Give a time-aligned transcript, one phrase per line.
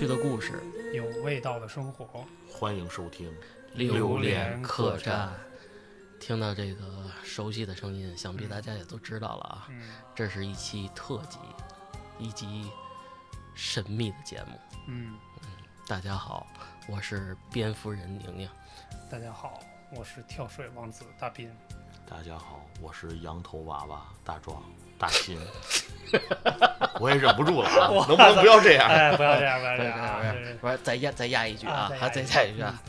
[0.00, 0.58] 趣的故事，
[0.94, 2.24] 有味道的生活。
[2.50, 3.30] 欢迎收听。
[3.74, 5.30] 榴莲莲客栈。
[6.18, 11.38] 听到这个熟悉的声音，想必大家也都知道了啊，嗯这是一期特辑，
[12.18, 12.70] 一集
[13.54, 14.58] 神秘的节目。
[14.88, 15.18] 嗯，
[15.86, 16.46] 大家好，
[16.88, 18.48] 我是蝙蝠人宁宁。
[19.10, 19.60] 大家好，
[19.94, 21.54] 我是跳水王子大斌。
[22.08, 24.62] 大家好，我是羊头娃娃大壮
[25.00, 25.36] 大新。
[27.00, 27.88] 我也忍不住了啊！
[28.06, 28.88] 能不能不要这样？
[28.88, 30.18] 哎，不要这样，不要这样 啊！
[30.20, 32.82] 不是这是不是，再压再压一句啊，啊再压一句啊。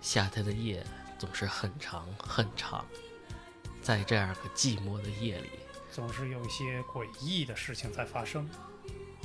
[0.00, 0.82] 夏天的夜
[1.18, 2.84] 总是很长很长，
[3.82, 5.50] 在这样个寂寞的夜里，
[5.90, 8.48] 总是有一些诡异的事情在发生。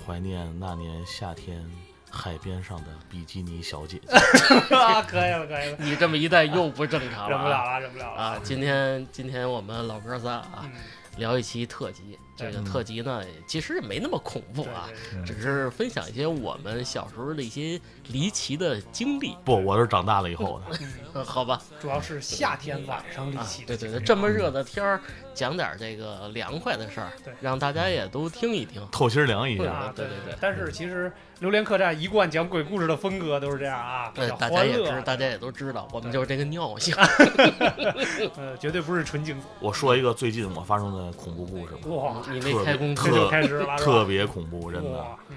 [0.05, 1.63] 怀念那年夏天
[2.09, 4.09] 海边上的比基尼小姐姐。
[4.75, 7.73] 啊，可以了，可以了，你这么一带又不正常了忍不了啊！
[7.75, 10.71] 了，忍不了了啊，今天今天我们老哥仨啊，嗯，
[11.17, 12.17] 聊一期特辑。
[12.37, 14.89] 这个嗯特辑呢，其实也没那么恐怖啊，
[15.25, 19.37] 只是分享一些我们小时候的一些离奇的经历。
[19.45, 21.23] 不，我是长大了以后的。
[21.23, 25.01] 好吧，主要是夏天晚上离啊奇，对对对，这么热的天儿，
[25.35, 28.81] 讲点这个凉快的事儿对，让大家也都听一听。
[28.91, 29.65] 透心凉一下。
[29.65, 36.95] 啊，对对对对但是其实榴莲客栈一贯讲鬼故事的风格都是这样啊，比呃较，欢乐大家也知，，大家也都知道，我们就是这个尿性。
[38.37, 45.35] 呃，绝对不是纯净我说一个最近我发生的恐怖故事吧，哇，你没开工这就开始了，特别恐怖，真的，嗯，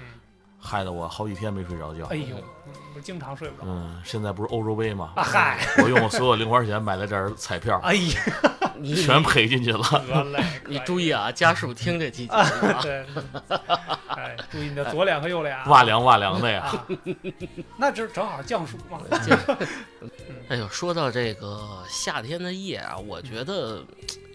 [0.59, 2.05] 害得我好几天没睡着觉。
[2.07, 2.35] 哎呦，
[2.67, 5.13] 嗯我经常睡不着嗯，现在不是欧洲杯吗？
[5.15, 8.19] 啊，嗨，我用我所有零花钱买了点彩票，哎呀，
[8.77, 9.81] 你全赔进去了。
[10.07, 12.79] 得嘞，你注意啊，家属听这期节目啊。
[12.83, 13.05] 对，
[13.49, 14.08] 哎，
[14.49, 16.63] 注意你的左脸和右脸啊，哇凉哇凉的呀！
[16.63, 16.87] 啊，
[17.77, 18.99] 那这正好降暑嘛，
[20.49, 23.83] 哎呦，说到这个夏天的夜啊，我觉得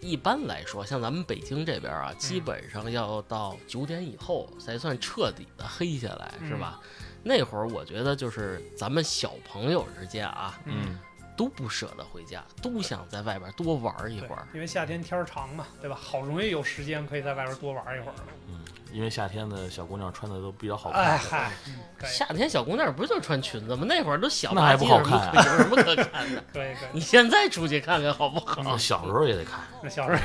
[0.00, 6.80] 一般来说，像咱们北京这边啊，基本上要到九点以后才算彻底的黑下来，是吧？
[7.22, 10.98] 那会儿我觉得就是咱们小朋友之间啊，嗯，
[11.36, 14.46] 都不舍得回家，都想在外边多玩一会儿。
[14.54, 15.96] 因为夏天天儿长嘛，对吧？
[16.00, 18.14] 好容易有时间可以在外边多玩一会儿
[18.48, 18.60] 嗯。
[18.92, 21.20] 因为夏天的小姑娘穿的都比较好哎看。
[21.40, 21.74] 嗨，嗯
[22.04, 23.84] 夏天小姑娘不就穿裙子吗？
[23.88, 26.44] 那会儿都小那还，不好看啊有什么可看的？
[26.52, 26.88] 可以可以。
[26.92, 28.62] 你现在出去看看好不好？
[28.64, 30.20] 嗯小时候也得看，那小时候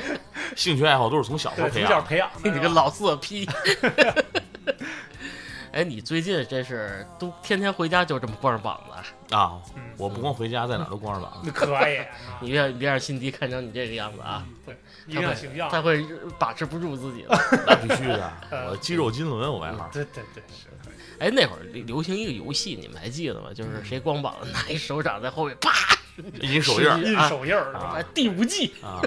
[0.54, 1.88] 兴趣爱好都是从小时候培养。
[1.88, 3.48] 从小培养， 你个老色批！
[5.72, 8.92] 哎，你最近这是都天天回家就这么光着膀子
[9.32, 9.60] 啊？
[9.96, 11.40] 我不光回家，在哪儿都光着膀子。
[11.44, 12.06] 那 可以啊，
[12.40, 14.76] 你别你别让辛迪看成你这个样子啊，对，
[15.06, 15.68] 一定要形象。
[15.70, 16.04] 他会
[16.38, 17.38] 把持不住自己的。
[17.66, 19.88] 那必须的， 呃我肌肉金轮，我外号。
[19.92, 20.68] 对对对，是。
[21.18, 23.48] 哎，那会儿流行一个游戏，你们还记得吗？
[23.54, 25.70] 就是谁光膀子拿一手掌在后面啪，
[26.40, 27.54] 印手印印啊手印
[28.12, 28.74] 第五季。
[28.82, 29.00] 啊，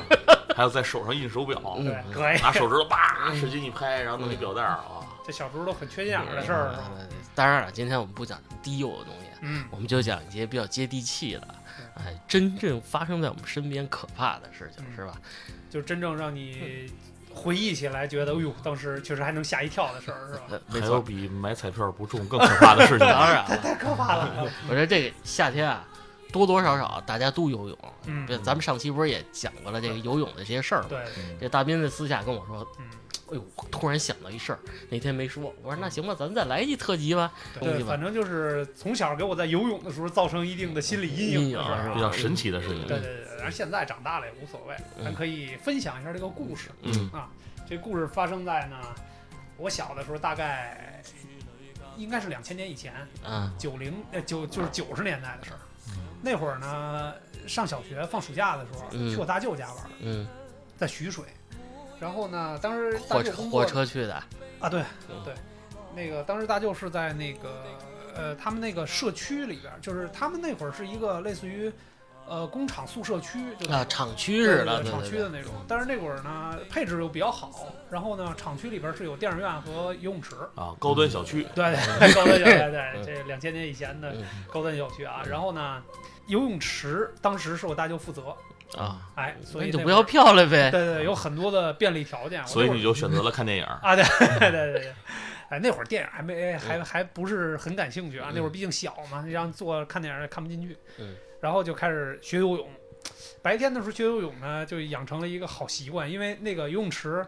[0.56, 2.40] 还有在手上印手表，嗯对，可以。
[2.42, 5.04] 拿手指头叭使劲一拍，然后弄一表带儿啊。
[5.26, 6.76] 这小时候都很缺心眼的事儿
[7.34, 11.56] 当然了，今天我们不讲低幼的东西，嗯，我们就讲一些比较接地气的，
[11.96, 15.14] 哎，真正发生在我们身边可怕的事情，嗯是吧？
[15.70, 16.90] 就真正让你
[17.34, 20.62] 回忆起来觉得，哎呦，当时确实还能吓一跳的事儿是吧？
[20.70, 23.00] 还有错，比买彩票不中更可怕的事情。
[23.08, 24.50] 当然了，太可怕了。
[24.70, 25.86] 我觉得这个夏天啊，
[26.32, 27.78] 多多少少大家都游泳。
[28.06, 30.88] 嗯，对，咱们上期不是也讲过了这个游泳的这些事儿吗？
[30.90, 32.86] 对，嗯这大斌在私下跟我说，嗯，
[33.32, 34.60] 哎呦，我突然想到一事儿，
[34.90, 41.48] 那天没说，我说那行吧，咱再来一特辑吧，对，反正就是从小给我在游泳的时候造成一定的心理阴影
[41.94, 42.88] 比较神奇的事情。
[42.88, 47.28] 对对对，然后现在长大了也无所谓，咱可以分享一下这个故事嗯啊。
[47.68, 48.78] 这故事发生在呢，
[49.58, 51.02] 我小的时候，大概
[51.98, 52.94] 应该是两千年以前，
[53.28, 55.60] 嗯九零呃九就是九十年代的事儿。
[56.22, 57.14] 那会儿呢，
[57.48, 60.28] 上小学放暑假的时候，嗯去我大舅家玩儿，嗯，
[60.78, 61.26] 在徐水。
[62.00, 64.14] 然后呢，当时大火车舅火车去的，
[64.60, 65.22] 啊，对嗯。
[65.24, 65.34] 对，
[65.96, 67.64] 那个当时大舅是在那个
[68.16, 71.72] 呃他们那个社区里边儿，就是他们那会儿是一个类似于
[72.28, 75.52] 呃工厂宿舍区，就那啊，厂区似的，厂区的那种。
[75.68, 80.36] 但是那会儿呢，配置又比较好，然后呢，厂区里边是有电影院和游泳池。
[80.56, 83.06] 啊，高端小区，对对，高端小区，对嗯。
[83.06, 84.26] 这两千年以前的嗯。
[84.52, 85.24] 高端小区啊。
[85.26, 85.82] 然后呢，
[86.28, 88.36] 游泳池当时是我大舅负责，
[88.78, 92.42] 啊，哎，所以就不要票了呗，对对，有很多的便利条件。
[92.42, 93.64] 我所以你就选择了看电影。
[93.64, 94.04] 啊，对
[94.40, 94.94] 对对对，
[95.50, 100.76] 哎，那会儿电影还没还还不是很感兴趣啊，那会儿毕竟小嘛，让坐看电影也看不进去。
[100.98, 102.68] 嗯，然后就开始学游泳。
[103.42, 107.24] 白天的时候学游泳呢，就养成了一个好习惯，因为那个游泳池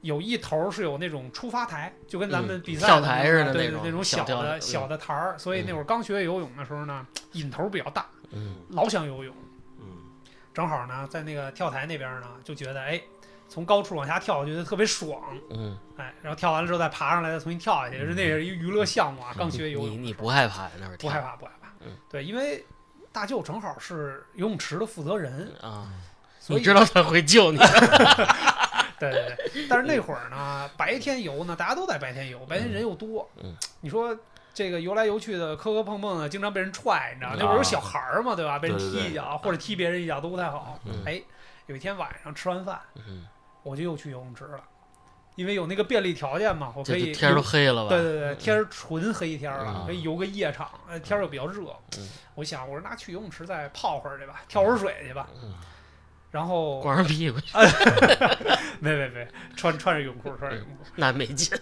[0.00, 9.34] 有一头是有那种出发台，就跟咱们嗯比赛跳台似的对那种那种小的的小的台儿，所以那会儿刚学游泳的时候呢，瘾头比较大，嗯老想游泳。
[10.50, 13.00] 嗯，正好呢，在那个跳台那边呢，就觉得哎，
[13.48, 15.20] 从高处往下跳，觉得特别爽，
[15.50, 19.34] 嗯，哎，然后跳完了之后再爬上来，再重新跳下去，是那是一娱乐项目啊。
[19.36, 21.68] 刚学游你泳，你不害怕呀那会儿不害怕，不害怕。
[21.80, 21.92] 嗯。
[22.10, 22.64] 对，因为
[23.12, 25.88] 大舅正好是游泳池的负责人，啊？
[26.38, 27.58] 所以你知道他会救你，
[28.98, 33.54] 对对对，但是那会儿呢，白天游呢，大家都在白天游，白天人又多，嗯。
[33.80, 34.16] 你说
[34.52, 38.58] 这个游来游去的磕磕碰碰的，经常被人踹，你知道，啊那会儿有小孩儿嘛，对吧？
[38.58, 40.78] 被人踢一脚或者踢别人一脚都不太好。
[40.84, 41.22] 嗯哎，
[41.66, 43.26] 有一天晚上吃完饭，嗯，
[43.62, 44.60] 我就又去游泳池了，
[45.36, 47.90] 因为有那个便利条件嘛，我可以天都黑了吧？
[47.90, 51.62] 对对对，天儿纯黑天儿了嗯，可以游个夜场，呃，天儿又比较热
[51.98, 52.08] 嗯。
[52.34, 55.54] 我想，我说那去游泳池再泡会儿去吧，跳会儿水去吧嗯。
[56.30, 57.38] 然后 光着屁股
[58.78, 60.84] 没没没，穿穿着泳裤，穿着泳裤。
[60.96, 61.56] 那没劲，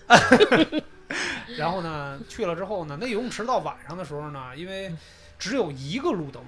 [1.58, 4.94] 然后呢，去了之后呢，那游泳池到晚上的时候呢，因为
[5.38, 6.43] 只有一个路灯，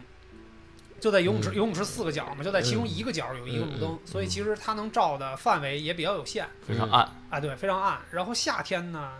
[1.00, 1.54] 就在游泳池，嗯。
[1.54, 6.46] 游泳池四个角嘛，就在其中一个角有一个路灯，所以其实它能照的范围也比较有限。
[6.66, 7.98] 非常暗，啊，对，非常暗。
[8.10, 9.12] 然后夏天呢，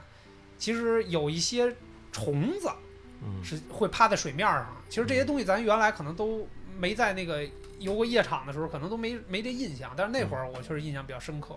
[0.57, 1.75] 其实有一些
[2.13, 2.71] 虫子
[3.23, 3.45] 嗯。
[3.45, 6.47] 是会趴在水面上，其实这些东西咱原来可能都
[6.79, 7.47] 没在那个
[7.79, 11.57] 游过夜场的时候，可能都没没这印象，但是那会儿我确实印象比较深刻。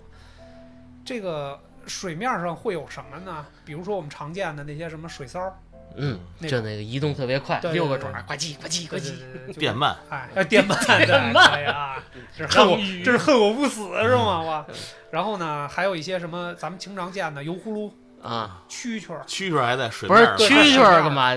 [1.06, 3.46] 这个水面上会有什么呢？
[3.66, 5.54] 比如说我们常见的那些什么水骚儿，
[5.96, 9.14] 嗯，那就那个移动特别快，六个爪儿，呱唧呱唧呱唧，
[9.58, 11.98] 变慢，哎，要电鳗，对 电鳗可以啊，
[12.36, 14.42] 这是恨我这是恨我不死是吗？
[14.42, 14.66] 哇，
[15.12, 21.36] 然后呢，还有一些什么咱们经常见的油葫芦、啊，蛐蛐，蛐蛐还在水不是面上对蛐蛐干嘛？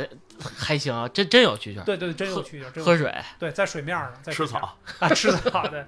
[0.57, 5.85] 还行啊，真真有蛐蛐儿，对对，真有蛐蛐儿，真有喝水，对，在水面上，在吃草， 啊，吃草对。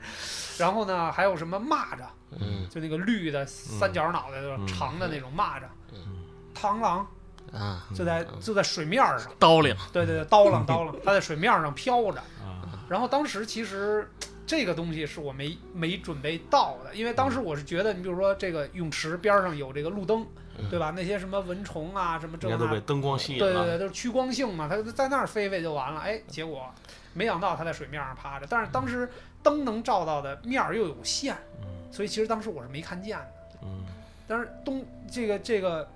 [0.59, 2.05] 然后呢，还有什么蚂蚱，
[2.39, 2.67] 嗯。
[2.69, 4.67] 就那个绿的三角脑袋的、嗯。
[4.67, 5.63] 长的那种蚂蚱，
[5.93, 6.25] 嗯。
[6.55, 7.07] 螳螂
[7.53, 12.19] 啊，就在嗯就在水面上，刀灵，对对对，刀郎刀郎，它在水面上飘着。
[12.43, 12.85] 啊。
[12.89, 14.11] 然后当时其实
[14.47, 20.93] 这个东西是我没没准备到的，因为当时我是觉得，你比如说这个泳池边上有这个路灯，嗯对吧？
[20.95, 26.01] 那些什么蚊虫啊，什么这那都被，灯光吸引了，对对对，都是趋光性嘛，它在那儿飞飞就完了。
[26.01, 26.73] 哎，结果
[27.15, 29.09] 没想到它在水面上趴着，但是当时
[29.43, 33.33] 灯能照到的面儿又有限，嗯所以其实当时我是没看见的。
[33.63, 33.85] 嗯
[34.27, 35.89] 但是东这个这个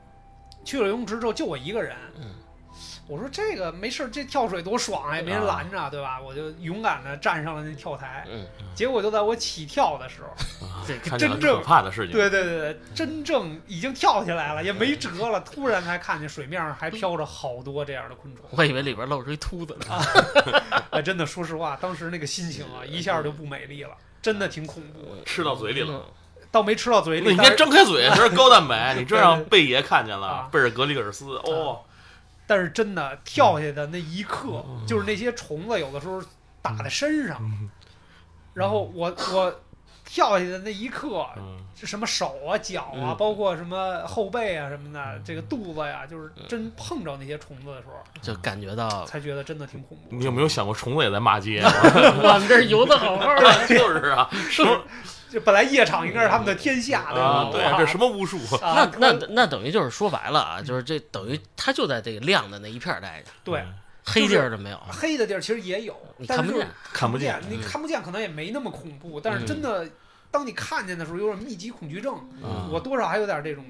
[0.64, 1.96] 去了游泳池之后，就我一个人。
[2.16, 2.24] 嗯
[3.08, 6.20] 我说这个没事，这跳水多爽啊，也没人啊拦着，对吧？
[6.20, 8.24] 我就勇敢的站上了那跳台。
[8.30, 18.44] 嗯，结果就在我起跳的时候，啊 这正可怕的事情，对对对对，真正已经跳起来了，也没辙了，突然才看见水面上还飘着好多这样的昆虫。
[18.50, 19.86] 我以为里边露出一秃子呢，
[20.90, 23.90] 哎，真的，说实话，当时那个心情啊，一下就不美丽了，
[24.22, 25.22] 真的挺恐怖的。
[25.26, 25.92] 吃到嘴里了。
[25.92, 26.02] 嗯
[26.52, 31.80] 倒没吃到嘴里，你应该但是睁开嘴，这是高蛋白， 你这让贝爷看见了啊，贝尔格里尔斯，哦，
[32.46, 36.22] 但是真的跳下的那一刻，嗯就是那些虫子有的时候
[36.60, 37.70] 打在身上，嗯
[38.54, 39.60] 然后我我
[40.04, 41.26] 跳下的那一刻，
[41.74, 43.16] 什么手啊、脚啊，嗯。
[43.16, 50.14] 包括什么后背啊什么的，这个肚子呀，就是真碰着那些虫子的时候，就感觉到才觉得真的挺恐怖。
[50.14, 51.62] 你有没有想过虫子也在骂街？
[51.64, 54.62] 我们这儿游的好好的， 就是啊，什
[55.32, 57.26] 么就本来夜场应该是他们的天下，对吧？
[57.26, 57.48] 啊？
[57.50, 58.38] 对，哇这什么巫术？
[58.56, 63.64] 啊那那那等于就是说白了啊，就是这等于他就在这个亮的那一片儿待着，对
[64.04, 65.96] 黑地儿都没有，黑的地儿其实也有，
[66.26, 66.68] 但是看不见。
[66.92, 69.88] 看不见你嗯看不见可能也没那么恐怖，但是真的，
[70.30, 73.64] 当你看见的时候，有点密集恐惧症，嗯我多少还有点这种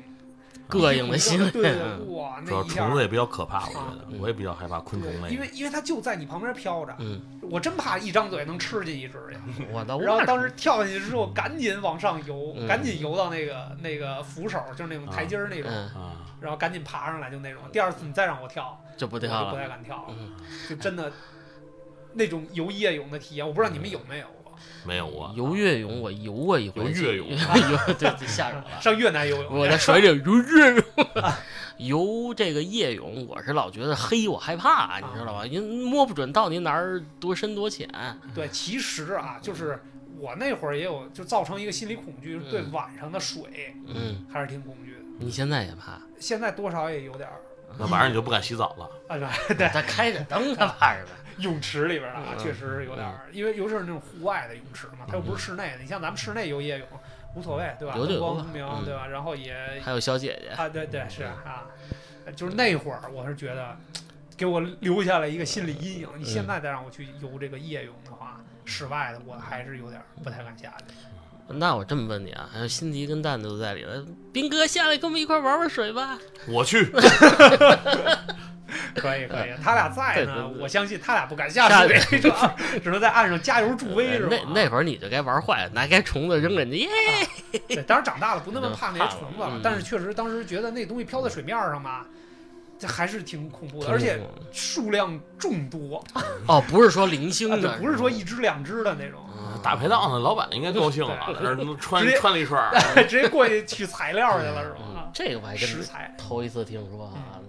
[0.79, 5.41] 膈应的心理对对嗯对，哇，主要那一下虫子也比较可怕，我觉啊得我也比较害怕昆虫对，类因。
[5.41, 9.19] 为因为它就在你旁边飘着，嗯，我真怕一张嘴能吃进一只
[9.57, 9.67] 去。
[9.73, 15.71] 我的然后当时跳下去之后，赶紧往上游，嗯赶紧游到那个那个扶手，就是那种台阶儿那种，
[16.41, 17.63] 然后赶紧爬上来，就那种。
[17.73, 19.57] 第二次你再让我跳，就不我就不。
[19.57, 20.33] 太敢跳了，嗯，
[20.69, 21.13] 就真的
[22.15, 24.42] 那种游夜泳的体验，我不知道你们有没有过。
[24.85, 28.65] 没有啊，游越泳我游过一回，游越泳 游对对吓人了。
[28.81, 30.85] 上越南游泳，我在水里游越泳，
[31.79, 35.47] 游这个夜泳，我是老觉得黑，我害怕，你知道吧？
[35.47, 37.89] 因为摸不准到底哪儿多深多浅。
[38.35, 39.81] 对，其实啊，就是
[40.19, 43.43] 我那会儿也有，就造成一个心理恐惧，就是对嗯晚上的水
[43.87, 44.99] 嗯，还是挺恐惧的。
[45.19, 46.01] 你现在也怕？
[46.19, 47.37] 现在多少也有点儿
[47.79, 48.85] 那晚上你就不敢洗澡了。
[49.09, 49.17] 啊，
[49.49, 51.11] 对对，他开着灯干嘛是吧？
[51.43, 55.79] 泳池里边儿啊，嗯确实是有点儿，因为尤其是那种户外的泳池嘛，它又不是室内的。
[55.83, 56.89] 你像咱们室内游夜泳
[57.35, 57.95] 无所谓，对吧？
[57.95, 59.07] 灯光通明，嗯对吧？
[59.07, 61.67] 然后也还有小姐姐，啊，对对是啊，
[62.37, 63.77] 就是那会儿我是觉得
[64.37, 66.09] 给我留下了一个心理阴影。
[66.17, 70.95] 你现在再让我去游这个夜泳的话，室外的我还是有点不太敢下去。
[71.55, 76.19] 那我这么问你啊，还有辛迪跟蛋子都在里了，斌哥下来跟我们一块玩玩水吧。
[76.49, 76.85] 我去，
[78.95, 82.21] 可以可以，他俩在呢我相信他俩不敢下下水，
[82.83, 84.37] 只能在岸上加油助威，是吧？
[84.55, 86.89] 那那会儿你就该玩坏了，拿该虫子扔人家，耶！
[87.69, 92.07] 对，当然长大了不那么怕那些虫子了嗯，但是确实当时觉得那东西飘在水面上吧，
[92.79, 94.19] 这还是挺恐怖的，而且
[94.53, 96.03] 数量众多，
[96.47, 101.77] 哦，不是说零星啊的，对不是说一只两只的那种，嗯大排档的老板应该高兴了， 直接
[102.17, 102.73] 穿了一串，
[103.09, 105.09] 直接过去取材料去了，是嗯吧？
[105.15, 107.13] 这个我还真材，头一次听说啊。
[107.39, 107.42] 那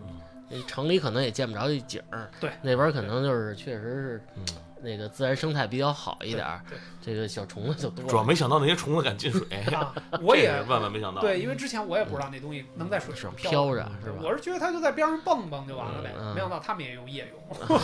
[0.64, 4.44] 城里可能也见不着这景儿，对，那边可能就是确实是嗯
[4.82, 6.62] 那个自然生态比较好一点儿，
[7.02, 8.06] 这个小虫子就多。
[8.06, 11.22] 主要没想到那些虫子敢进水， 啊，我 也万万没想到。
[11.22, 14.18] 对，因为之前我也不知道那东西能在水上飘飘着是吧？
[14.22, 17.80] 我是觉得它就在边上蹦蹦就完了呗，没想到他们也用夜泳，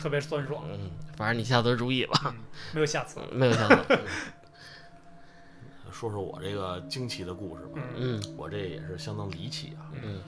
[0.00, 2.34] 特别酸爽，嗯，反正你下次注意吧，嗯，
[2.74, 3.98] 没有下次，没有下次。
[5.90, 9.88] 说说我这个惊奇的故事吧，嗯嗯我这也是相当离奇啊。
[9.92, 10.20] 嗯嗯，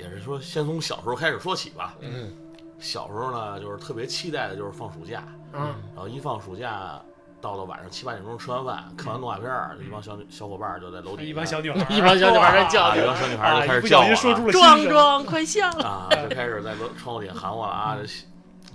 [0.00, 1.94] 也是说先从小时候开始说起吧。
[2.00, 2.32] 嗯。
[2.78, 5.60] 小时候呢，就是特别期待的就是放暑假，嗯。
[5.94, 6.98] 然后一放暑假，
[7.38, 14.62] 到了晚上七八点钟吃完饭，看完动画片儿，一帮小小伙伴儿就在楼底下，一帮小女 孩儿，一帮小女孩儿在叫一帮小女孩儿啊，就开始叫我小心说出了了心声。
[14.62, 15.84] 壮壮，快下来！
[15.84, 17.98] 啊，就开始在楼窗户底下喊我了啊，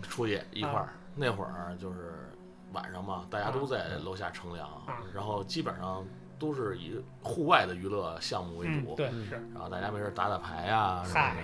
[0.03, 0.89] 出去一块儿。
[1.15, 2.29] 那会儿就是
[2.73, 6.05] 晚上嘛，大家都在楼下乘凉啊，然后基本上
[6.37, 11.41] 都是以户外的娱乐项目为嗯，主，对，嗯是然后大家没事打打牌啊什么嗨的。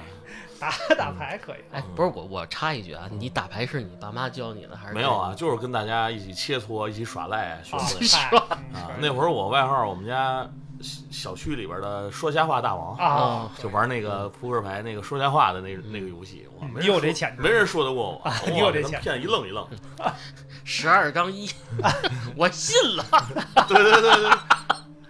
[0.60, 5.34] 打 打牌可以，哎，不是我，我插一句啊，你打牌是你爸妈教你的还是没有啊，？
[5.36, 8.82] 就是跟大家一起切磋，一起耍赖学啊会嗨啊嗯。
[9.00, 10.48] 那会儿我外号我们家
[10.82, 19.68] 小小区里边的说瞎话大王，啊啊，就玩那个扑克牌那个说瞎话的那那个游戏，我没有这潜质没人说得过我， 你有这潜质骗一愣一愣。
[20.64, 21.50] 十二杠一，
[22.36, 23.06] 我信了。
[23.68, 24.32] 对对对对。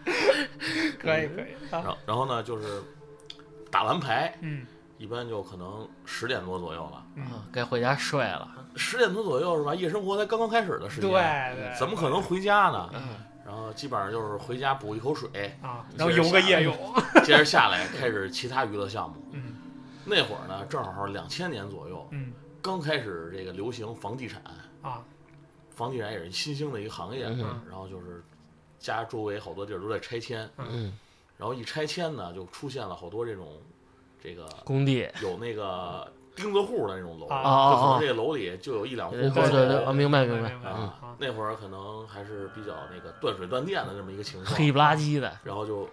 [1.00, 2.82] 可以可以，啊然后然后呢，就是
[3.72, 4.66] 打完牌，嗯
[4.98, 7.04] 一般就可能十点多左右了。
[7.16, 8.48] 嗯，啊该回家睡了。
[8.76, 9.74] 十点多左右是吧？
[9.74, 12.90] 夜生活才刚刚开始的时对间，对，怎么可能回家呢？
[12.94, 13.02] 嗯
[13.44, 15.84] 然后基本上就是回家补一口水，啊？
[15.98, 16.78] 然后游个夜泳，
[17.26, 19.16] 接着下来开始其他娱乐项目。
[19.34, 19.56] 嗯
[20.06, 22.32] 那会儿呢，正好两千年左右，嗯
[22.62, 24.42] 刚开始这个流行房地产，
[24.84, 25.02] 啊
[25.74, 27.26] 房地产也是新兴的一个行业。
[27.26, 28.24] 嗯然后就是
[28.80, 30.98] 家周围好多地儿都在拆迁，嗯，
[31.38, 33.48] 然后一拆迁呢，就出现了好多这种
[34.22, 35.08] 这个工地。
[35.22, 40.70] 有那个钉子户的那种楼，啊就可能这个楼里就有一两户对高对对，楼啊，明白明明白。
[40.70, 45.38] 啊啊，那会儿可能还是比较那个断水断电的这么一个情况，黑不拉几的。
[45.44, 45.88] 然后就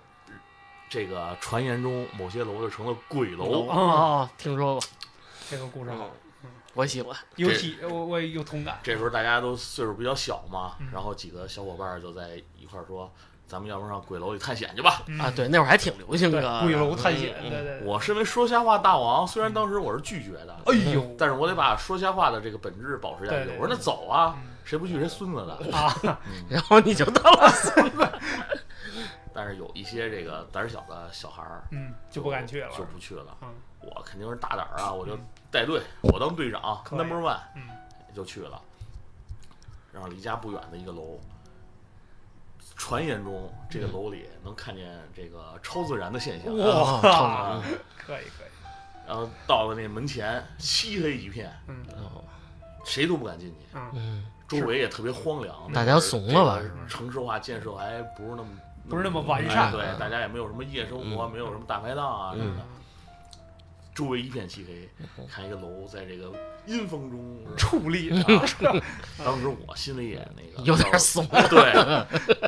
[0.89, 4.83] 这个传言中某些楼就成了鬼楼，哦哦，听说过。
[5.51, 6.09] 这个故事好，
[6.75, 7.17] 我喜欢。
[7.37, 13.13] 有体我我也有同感，这时候大家都岁数比较小嘛嗯，然后几个小伙伴就在一块儿说，
[13.47, 15.03] 咱们要不上鬼楼里探险去吧？
[15.07, 16.61] 嗯啊，，对，那会儿还挺流行的。
[16.63, 23.47] 鬼楼探险，嗯对对，对我身为说瞎话大王，虽然当时我是拒绝的，哎呦，但是我得把说瞎话的这个本质保持下对对。
[23.47, 25.55] 对去我说那走啊，嗯谁不去谁孙子的。
[25.75, 28.09] 啊， 然后你就当了孙子。
[29.33, 33.37] 但是有一些这个胆儿小的小孩儿嗯，就不敢去了，就不去了。
[33.89, 35.17] 嗯我肯定是大胆儿啊，我就
[35.51, 37.63] 带队，我当队长，Number One 嗯
[38.15, 38.61] 就去了。
[39.93, 41.19] 然后离家不远的一个楼，
[42.77, 46.53] 传言中这个楼里能看见这个超自然的现象。
[46.53, 52.23] 哦哇，嗯 可以可以，然后到了那门前，漆黑一片，嗯哦
[52.85, 55.55] 谁都不敢进去，嗯嗯，周围也特别荒凉。
[55.73, 58.49] 大家怂了吧城市化建设还不是那么
[58.89, 62.63] 不是那么完善哎对，大家也没有什么夜生活，嗯没有什么大排档啊什么的。
[63.99, 64.89] 嗯周围一片漆黑，
[65.27, 66.33] 看一个楼在这个
[66.67, 68.83] 阴风中，矗立啊着，
[69.25, 71.27] 当时我心里也那个有点怂。
[71.51, 71.73] 对，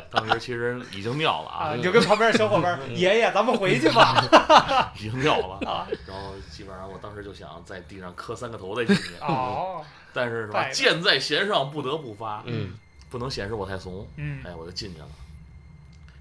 [0.09, 5.69] 当时其实已经尿了啊啊，，你就跟旁边的小伙伴儿，爷爷，咱们回去吧， 已经尿了。
[5.69, 10.71] 啊，然后基本上我当时就想在地上磕三个头再进去，哦，但是是吧，拜拜。
[10.71, 12.71] 箭在弦上不得不发，嗯。
[13.09, 14.41] 不能显示我太怂，嗯。
[14.45, 15.07] 哎，我就进去了。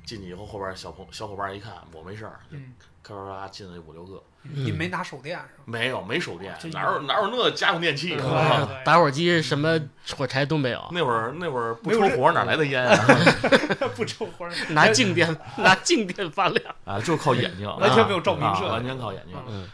[0.05, 5.63] 进去以后，后边小朋小伙伴一看我没事儿，嗯，咔咔咔进来五六个，你没拿手电是吧？
[5.67, 8.69] 没有没手电，哪有哪有那家用电器啊？
[8.85, 9.79] 打火机什么
[10.17, 12.97] 火柴都没有，那会儿那会儿不抽火哪来的烟啊？
[13.95, 16.75] 不抽花儿， 拿静电拿静电发亮。
[16.85, 19.37] 啊，就靠眼睛，完全没有照明啊，设完全靠眼睛。
[19.49, 19.69] 嗯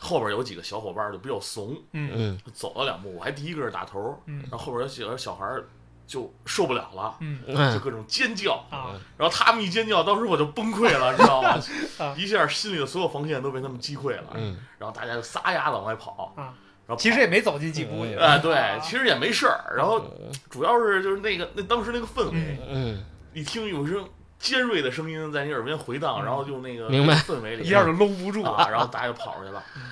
[0.00, 5.64] 后边有几个小伙伴就比较怂，嗯嗯走了两步，我还第一个是打头，嗯然后后边有几个小孩儿
[6.08, 7.38] 就受不了了，嗯。
[7.46, 8.90] 就嗯各种尖叫，啊。
[9.16, 11.50] 然后他们一尖叫，当时我就崩溃了，你知道吗？
[12.00, 12.14] 啊？
[12.18, 14.56] 一下心里的所有防线都被他们击溃了，嗯。
[14.78, 16.50] 然后大家就撒丫子往外跑，啊，
[16.86, 20.02] 然后其实也没走进几步去，哎对，其实也没事儿，然后
[20.50, 23.04] 主要是就是那个那当时那个氛围，嗯。
[23.34, 26.24] 一听有声尖锐的声音在你耳边回荡，嗯。
[26.24, 29.62] 然后就那个氛围里一下就搂不住啊，然后大家就跑出去了。
[29.76, 29.82] 嗯。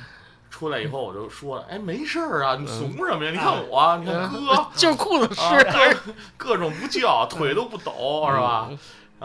[0.56, 3.30] 出来以后我就说了，哎，没事儿啊，你嗯怂什么呀？
[3.30, 8.68] 你看我，你看哥， 就是裤子啊，湿，各各种不叫，腿都不抖，是吧？
[8.70, 8.78] 嗯？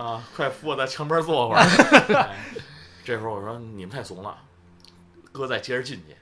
[0.05, 1.61] 啊，快扶我在墙边坐会儿。
[2.19, 2.35] 哎
[3.03, 4.37] 这时候我说你们太怂了，
[5.31, 6.15] 哥再接着进去。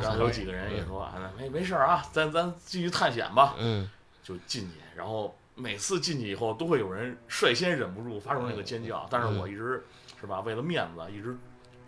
[0.00, 3.88] 然后有几个人也说啊，那没没事儿啊，咱咱继续探险吧，嗯
[4.22, 4.76] 就进去。
[4.96, 9.84] 然后每次进去以后，都会有人率先忍不住发出那个尖叫，但是我一直
[10.18, 11.38] 是吧，为了面子，一直忍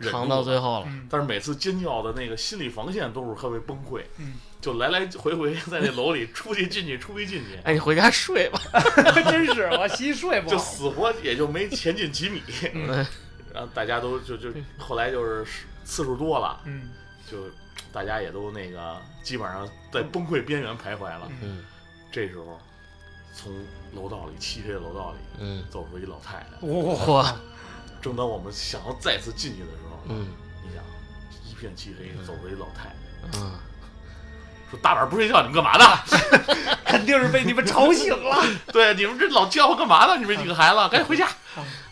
[0.09, 0.85] 扛到最后了。
[0.87, 8.59] 嗯但是每次尖叫的那个心理防线都是特别崩溃，嗯，就来来回回在那楼里出去进去出去进去， 哎，你回家睡吧。
[9.29, 10.57] 真是我稀睡不就。
[10.57, 12.41] 死活也就没前进几米。
[12.73, 13.05] 嗯
[13.53, 15.45] 然后大家都就就后来就是
[15.83, 16.89] 次数多了，嗯
[17.29, 17.37] 就
[17.91, 21.29] 大家也都那个基本上在崩溃边缘徘徊了。
[21.41, 21.65] 嗯
[22.09, 22.57] 这时候，
[23.33, 23.53] 从
[23.93, 26.65] 楼道里漆黑的楼道里嗯，走出一老太太。
[27.11, 27.35] 哇，
[28.01, 30.27] 正当我们想要再次进去的时候，嗯
[30.63, 30.83] 你想
[31.49, 33.51] 一片漆黑，走出一老太太，嗯，
[34.69, 35.85] 说大晚上不睡觉，你们干嘛呢？
[36.85, 38.43] 肯定是被你们吵醒了。
[38.73, 40.17] 对，你们这老叫唤干嘛呢？
[40.17, 41.25] 你们几个孩子， 赶紧回家。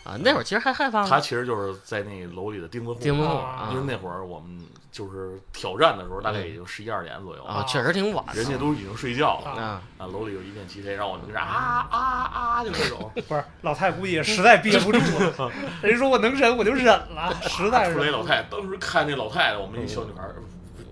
[0.04, 1.06] 啊，那会儿其实还害怕？
[1.06, 3.40] 他其实就是在那楼里的钉子户，钉子户
[3.70, 4.60] 因为那会儿我们
[4.92, 8.24] 就是挑战的时候，大概也就十一二点左右，啊，确实挺晚。
[8.34, 9.50] 人家都已经睡觉了。
[9.50, 11.98] 啊，啊，楼里有一片漆黑，然后我们啊啊
[12.32, 13.10] 啊，就那种。
[13.28, 20.34] 不是老太估计也实在憋不住了， 人家说我能忍我就忍了，实在是出来一老太太，当时看那老太太，我们一小女孩儿，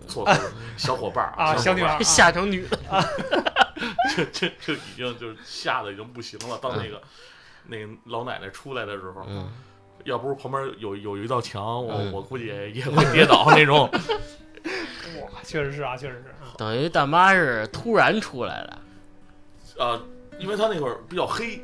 [0.07, 0.28] 错
[0.76, 2.78] 小伙伴儿啊小女孩儿吓成女的。
[4.17, 6.59] 这这这已经就是吓得已经不行了。
[6.61, 7.00] 当那个
[7.67, 9.49] 那个老奶奶出来的时候，嗯，
[10.09, 13.88] 要不是旁边有有一道墙，我嗯我估计也也会跌倒那种。
[15.23, 16.53] 哇，确实是啊，确实是啊。
[16.57, 18.79] 等于大妈是突然出来的。
[19.79, 20.03] 呃，
[20.38, 21.61] 因为他那会儿比较黑，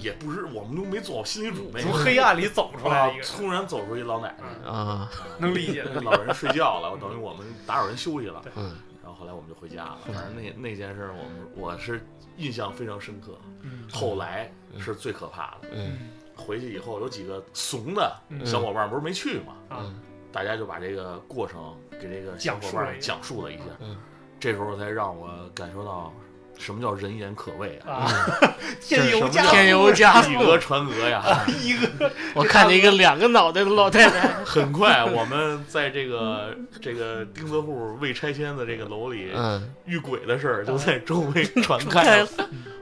[0.00, 4.34] 也不是我们都没做好心理准备，从黑暗里走出来啊一个，突然走出一老奶
[4.64, 8.42] 奶，啊，能理解那 老人睡觉了，等于我们打扰人休息了。
[8.56, 9.98] 嗯然后后来我们就回家了。
[10.06, 12.04] 反正那那件事儿，我们我是
[12.38, 13.38] 印象非常深刻。
[13.62, 15.68] 嗯后来是最可怕的。
[15.72, 19.56] 嗯嗯回去以后，有几个怂的嗯小伙伴不是没去嘛，
[20.30, 23.64] 大家就把这个过程给这个小伙伴讲述了一下。
[23.80, 23.96] 嗯
[24.38, 26.12] 这时候才让我感受到
[26.58, 28.04] 什么叫人言可畏啊！
[28.04, 31.44] 啊， 添油加添油加以讹传讹呀！
[31.62, 34.28] 一个 我看见一个两个脑袋的老太太。
[34.44, 42.28] 很快，我们在这个这个钉子户未拆迁的这个楼里，嗯，遇鬼的事儿就在周围传开了。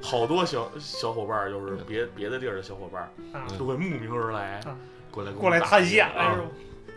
[0.01, 3.11] 好多小小伙伴儿，就是别别的地儿的小伙伴
[3.59, 4.77] 都会慕名而来啊，
[5.11, 6.09] 过来过来打探险？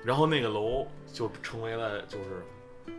[0.04, 2.46] 然后那个楼就成为了就是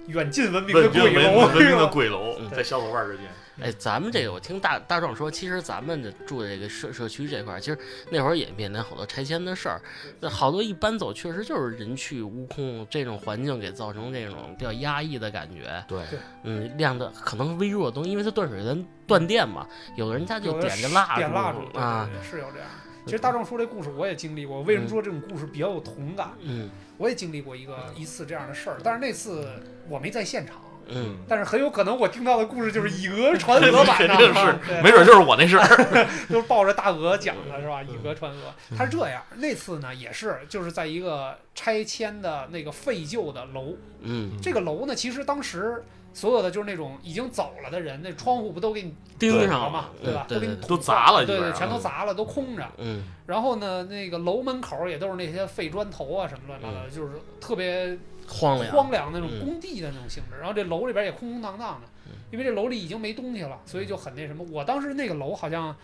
[0.09, 3.27] 远近闻名的闻名鬼楼，闻名的鬼楼嗯，在小伙伴儿之间。
[3.61, 7.79] 哎，咱们这个我听大大壮说，其实咱们的住的这个社社区这块儿，其实
[8.11, 9.81] 那会儿也面临好多拆迁的事儿。
[10.21, 15.85] 那好多一搬走，确实就是人去屋空，这种环境给造成这种比较压抑的感觉。
[15.89, 19.67] 对对嗯，亮的可能微弱的东西，因为它断水咱断电嘛，
[19.97, 22.69] 有的人家就点着蜡烛点蜡烛对啊，是有这样。
[23.07, 26.31] 其实大壮说这故事我也经历过，为什么说这种故事比较有同感？
[26.43, 29.49] 嗯我也经历过一个一次这样的事儿，但是那次
[29.89, 30.57] 我没在现场，
[30.89, 35.67] 嗯，但是很有可能我听到的故事就是 以讹传讹版的，肯定啊是，没准就是我那事儿。
[36.29, 37.83] 都是抱着大鹅讲的是吧？
[37.83, 38.77] 以讹传讹。
[38.77, 50.27] 他是这样，那次呢也是就是在一个拆迁的那个废旧的楼，嗯，这个楼呢其实当时所有的就是那种已经走了的人，那窗户不都给你钉上了上嘛，对吧？
[50.29, 52.67] 都给你都砸了对对，全都砸了，都空着。
[52.79, 57.97] 嗯然后呢，那个楼门口也都是那些废砖头啊什么乱七八糟的，就是特别
[58.29, 60.39] 荒凉，荒凉那种嗯工地的那种性质。
[60.39, 64.45] 然后这楼里边也空空荡荡的嗯，因为这楼里已经没东西了，所以就很那什么。
[64.51, 65.75] 我当时那个楼好像，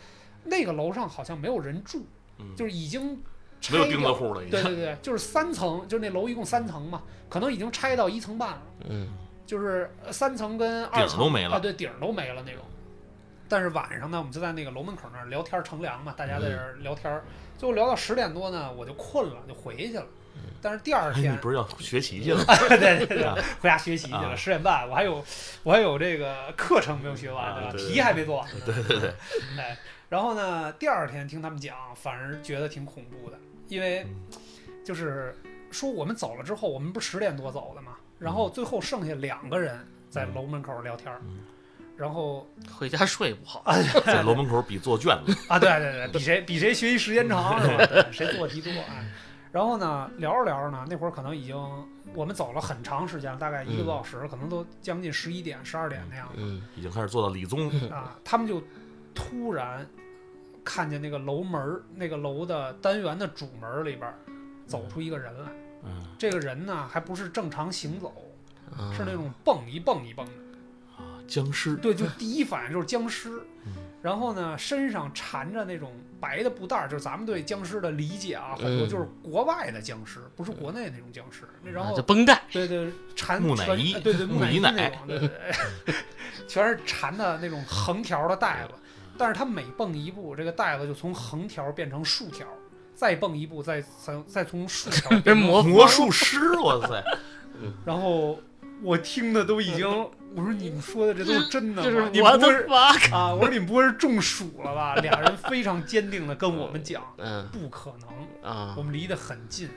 [0.45, 2.07] 那个楼上好像没有人住，
[2.39, 3.21] 嗯就是已经
[3.61, 4.15] 拆没有钉子掉。
[4.15, 4.43] 户了。
[4.51, 9.09] 对对对， 就是三层，就是那楼一共三层嘛，可能已经拆到一层半了，嗯
[9.47, 12.63] 就是呃三层跟二层都没了啊，对，顶儿都没了那种。
[13.47, 17.23] 但是晚上呢，我们就在那个楼门口那儿聊天乘凉嘛，大家在这儿聊天儿，
[17.59, 20.07] 最后聊到十点多呢，我就困了，就回去了。
[20.63, 22.45] 但是第二哎，你天，不是要学习去了？
[22.69, 25.25] 对对对回家学习去了，啊十点半，我还有
[25.63, 27.69] 我还有这个课程没有学完，对吧？
[27.69, 28.61] 啊对对题还没做完呢。
[28.65, 29.15] 对对对，
[29.59, 29.77] 哎，
[30.09, 34.39] 然后呢，第二天听他们讲，反而觉得挺恐怖的，因为嗯
[34.85, 35.35] 就是
[35.71, 41.41] 说我们走了之后，我们不是十点多走的嘛，然后最后剩下两个人在楼门口聊天儿嗯，
[41.97, 43.63] 然后回家睡不好，
[44.07, 45.37] 在楼门口比做卷子。
[45.49, 47.85] 啊，对对对，比谁比谁学习时间长是吧？
[47.87, 49.05] 对谁做题多哎。
[49.55, 51.57] 然后呢，聊着聊着呢，那会儿可能已经
[52.13, 58.19] 我们走了很长时间，大概一个多小时，可能都将近十一点、十二点那样嗯已经开始做到理综， 啊。
[58.25, 58.61] 他们就
[59.15, 59.89] 突然
[60.65, 64.13] 看见那个楼门，那个楼的单元的主门里边
[64.67, 65.49] 走出一个人来。
[65.85, 68.13] 嗯，这个人呢，还不是正常行走，
[68.77, 70.33] 嗯是那种蹦一蹦一蹦的。
[70.97, 73.31] 啊，僵尸，对，就第一反应就是僵尸
[73.65, 73.73] 嗯。
[74.05, 75.91] 然后呢，身上缠着那种
[76.21, 81.45] 白的布袋儿，就是咱们对僵尸的理解啊，很多嗯就是国外的僵尸，不是国内那种僵尸。
[81.73, 85.31] 然后绷带，对对， 缠全木乃伊呃对对木乃伊那种，对对
[85.87, 85.95] 对，
[86.47, 88.75] 全是缠的那种横条的带子。
[89.17, 92.47] 但是它每蹦一步，这个带子就从横条变成竖条，
[92.95, 97.03] 再蹦一步，再再再从竖条变 魔魔术师，哇塞，
[97.87, 98.39] 然后
[98.83, 99.89] 我听的都已经，
[100.35, 102.11] 我说你们说的这都是真的就是吗？
[102.13, 103.33] 你我的不会 fuck，啊？
[103.35, 104.97] 我说你们不会是中暑了吧？
[105.03, 107.95] 俩人非常坚定的跟我们讲，嗯不可
[108.43, 109.69] 能，啊我们离得很近，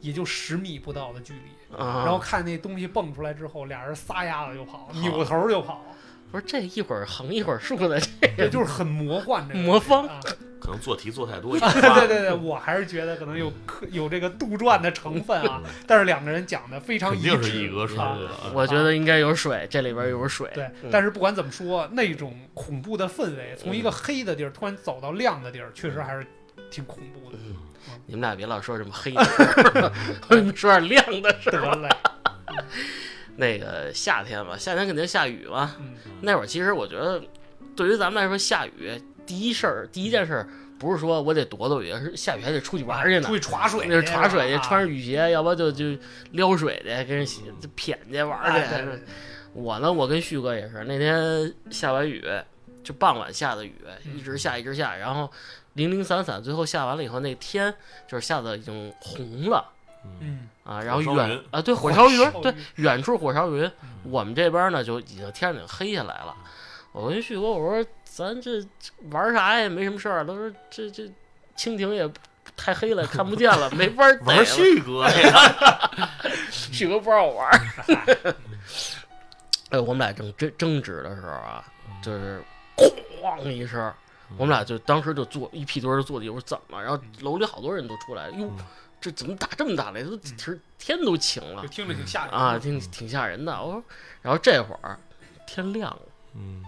[0.00, 1.76] 也就十米不到的距离。
[1.76, 5.84] 啊，然后看那东西蹦出来之后，俩人撒丫子就跑，扭头就跑，
[6.32, 8.00] 不是这一会儿横一会儿竖的，
[8.36, 10.18] 这就是很魔幻这个魔方啊
[10.60, 18.18] 可能做题做太多，对对对对，我还是觉得可能有可有这个杜撰的成分啊，但是两个人讲的非常一肯定是致以讹传啊。
[18.44, 18.52] 讹。
[18.54, 20.50] 我觉得应该有水，这里边有水。
[20.54, 26.26] 对嗯，但是不管怎么说，那种恐怖的氛围，从一个黑的地儿突然走到亮的地儿，确实还是
[26.70, 27.38] 挺恐怖的。
[27.46, 27.56] 嗯，
[28.06, 29.24] 你们俩别老说什么黑的
[30.54, 31.62] 说点亮的事儿。
[31.62, 31.88] 得嘞，
[33.36, 35.74] 那个夏天嘛，夏天肯定下雨嘛。
[35.80, 37.18] 嗯那会儿其实我觉得，
[37.74, 38.92] 对于咱们来说，下雨
[39.26, 43.26] 第一事儿，第一件事儿不是说我得躲躲雨，是下雨还得出去玩儿去呢。
[43.28, 43.36] 出。
[43.36, 45.96] 去耍水去，那是耍水去，穿着雨鞋，要不就就
[46.32, 47.42] 撩水去，跟人洗
[47.76, 49.02] 谝去玩儿去。
[49.52, 52.24] 我呢，我跟旭哥也是，那天下完雨，
[52.82, 53.74] 就傍晚下的雨，
[54.06, 55.30] 嗯一直下一直下，然后
[55.74, 57.74] 零零散散，最后下完了以后，那天
[58.08, 59.72] 就是下的已经红了。
[60.20, 63.90] 嗯，啊，然后远啊，对，火烧云，对，远处火烧云，嗯。
[64.04, 66.34] 我们这边呢就已经天已经黑下来了。
[66.92, 68.60] 我跟旭哥我说，咱这
[69.10, 69.68] 玩啥呀？
[69.68, 70.26] 没什么事儿。
[70.26, 71.04] 都说这这
[71.56, 72.10] 蜻蜓也
[72.56, 74.44] 太黑了，看不见了，没法儿 玩。
[74.44, 75.90] 旭哥呀，
[76.50, 78.34] 旭哥不让我玩儿。
[79.70, 81.64] 哎，我们俩正争争执的时候啊，
[82.02, 82.42] 就是
[83.22, 83.92] 哐一声，
[84.36, 86.84] 我们俩就当时就坐一屁墩儿就坐地，我说怎么了？
[86.84, 88.50] 然后楼里好多人都出来了，哟，
[89.00, 90.02] 这怎么打这么大雷？
[90.02, 93.52] 都天天都晴了就听着挺吓人啊，挺挺吓人的。
[93.62, 93.84] 我说，
[94.20, 94.98] 然后这会儿
[95.46, 96.02] 天亮了，
[96.34, 96.64] 嗯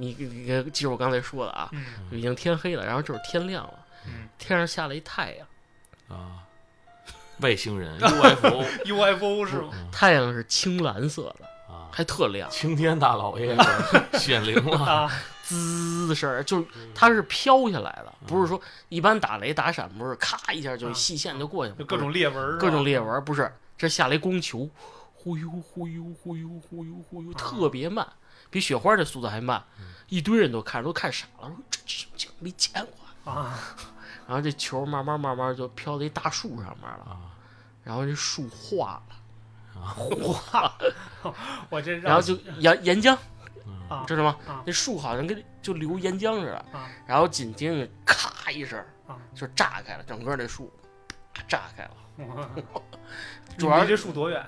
[0.00, 3.74] 你你你记住我刚才说的啊，嗯已经天黑了，然后这会儿天亮了，
[4.06, 5.46] 嗯天上下了一太阳，
[6.08, 6.42] 啊，
[7.40, 9.70] 外星人 UFO，UFO 是吗？
[9.92, 12.48] 太阳是青蓝色的，啊，还特亮。
[12.50, 13.54] 青天大老爷
[14.18, 24.68] 显灵了，啊，滋的声儿，就是它是飘下来的，不是说一般打雷打闪不是咔一下就啊细线就过去了，就各种裂纹各种裂纹，不是，这下来光球，
[25.12, 28.06] 忽悠忽悠忽悠忽悠忽悠，特别慢，
[28.50, 29.62] 比雪花这速度还慢，
[30.08, 32.72] 一堆人都看都看傻了，说这这什么景没见
[33.24, 33.32] 过。
[33.32, 33.58] 啊，
[34.26, 37.20] 然后这球慢慢慢慢就飘到一大树上面了，啊
[37.84, 39.80] 然后这树化了，
[40.52, 40.74] 哇，
[41.68, 43.16] 我这然后就岩岩浆，
[43.88, 44.62] 啊知道吗啊？
[44.66, 50.72] 那树好像跟就流岩浆似的，啊然后紧接着咔一声啊，就炸开了，整个那树
[51.32, 52.50] 啪炸开了，
[53.58, 54.44] 主 主要离这树多远？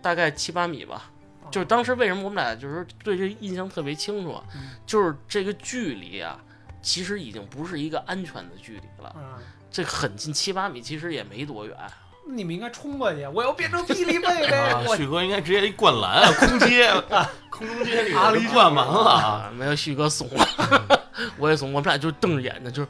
[0.00, 1.10] 大概七八米吧。
[1.50, 6.38] 就是当时为什么我们俩就是对这印象特别清楚，嗯就是这个距离啊，
[6.82, 9.38] 其实已经不是一个安全的距离了，啊，
[9.70, 11.76] 这很近，七八米其实也没多远。
[12.30, 16.92] 你们应该冲过去，我要变成霹雳贝贝，啊，旭哥应该直接一灌篮啊，空 接，
[17.48, 21.08] 空中接力阿里就灌完了啊，啊，没有旭哥怂了，
[21.38, 22.88] 我也怂，我们俩就瞪着眼睛，就是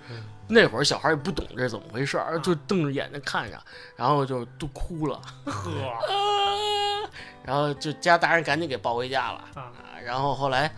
[0.48, 3.56] 那会儿小孩也不懂这是怎么回事儿，就瞪着眼睛看着，
[3.94, 6.02] 然后就都哭了，呵啊，
[7.48, 9.72] 然后就家大人赶紧给抱回家了啊啊，
[10.04, 10.70] 然后后来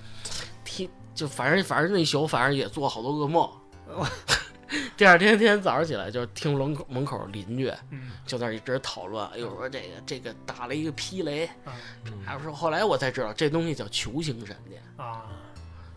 [0.64, 3.50] 听就反正反正那宿反正也做好多噩梦。
[4.96, 11.74] 第二天天早上起来，就听门口门口邻居嗯就在那儿一直讨论，哎呦说这个这个打了一个霹雷，啊
[12.24, 14.80] 还有说后来我才知道这东西叫球形闪电。
[14.96, 15.24] 啊，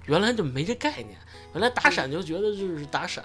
[0.07, 1.15] 原来就没这概念，
[1.53, 3.23] 原来打闪就觉得就是打闪，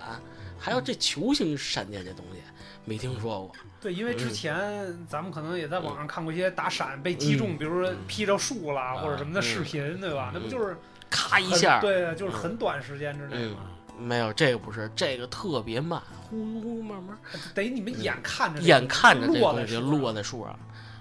[0.58, 2.42] 还有这球形闪电这东西
[2.84, 3.52] 没听说过。
[3.80, 10.32] 对，因为之前咱们可能也在网上看过一些打闪被击中，比如说劈着树啦或者什么的视频，对吧？
[10.34, 10.76] 那不就是
[11.08, 13.58] 咔一下，对，就是很短时间之内嗯嘛，，
[13.96, 17.16] 没有这个不是，这个特别慢，呼呼慢慢，
[17.54, 20.58] 得你们眼看着这个眼看着这东西落在树上落在树上，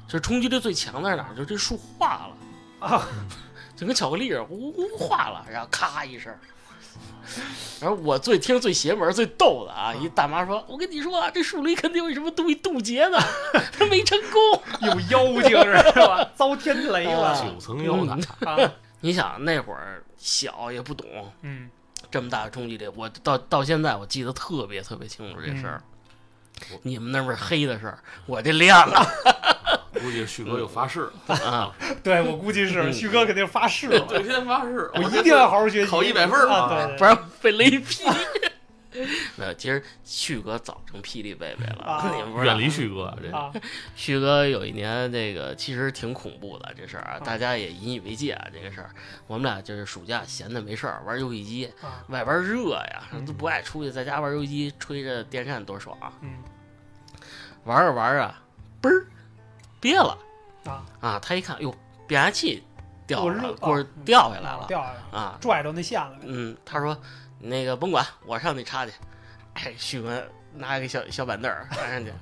[0.08, 1.36] 就是冲击力最强的是哪儿？
[1.36, 3.08] 就这树化了，啊，
[3.76, 6.32] 就跟巧克力似的，呜呜化了，然后咔一声。
[7.80, 13.18] 然后我最听最邪门、最逗的啊，一大妈说：“我跟你说啊，这树林肯定有什么东西渡劫呢，
[13.78, 14.62] 他没成功。
[14.82, 16.28] 有妖精是吧？
[16.36, 18.74] 遭天雷了九层妖塔，啊！
[19.02, 21.06] 你想那会儿小也不懂，
[21.44, 21.70] 嗯
[22.10, 25.84] 这么大的冲击力，我到到现在我记得特别特别清楚这事儿。
[26.84, 29.06] 你们那边黑的事儿，我这亮了。
[29.94, 31.36] 估计旭哥又发誓了。
[31.36, 31.72] 啊，
[32.04, 32.94] 对我估计是嗯。
[32.94, 36.90] 旭哥肯定发誓了， 对天发誓，我一定要好好学习，考100分儿啊！
[36.98, 38.04] 不然被雷劈。
[39.38, 43.52] 没有，其实旭哥早成霹雳贝贝了，啊 你们不知道远离旭哥，这啊，
[43.96, 48.48] 旭哥有一年这个其实挺恐怖的，这事儿啊，啊大家也引以为戒啊。
[48.54, 48.90] 这个事儿，
[49.28, 56.14] 我们俩就是暑假闲的没事儿玩游戏机，啊，外边热呀，嗯都不爱出去，在家玩游戏机，吹着电扇多爽啊！
[56.22, 56.30] 嗯
[57.66, 58.42] 玩着玩着啊，
[58.82, 59.06] 嘣儿
[59.82, 60.18] 憋了
[60.66, 61.20] 啊，啊！
[61.20, 61.76] 他一看，哟，
[62.08, 62.64] 变压器
[63.06, 65.38] 掉了，过啊掉下来了掉下来了，啊！
[65.42, 68.92] 拽着那线了，嗯，他说你那个甭管，我上去插去。
[69.54, 70.24] 哎，旭哥
[70.54, 72.14] 拿一个小小板凳儿插上去，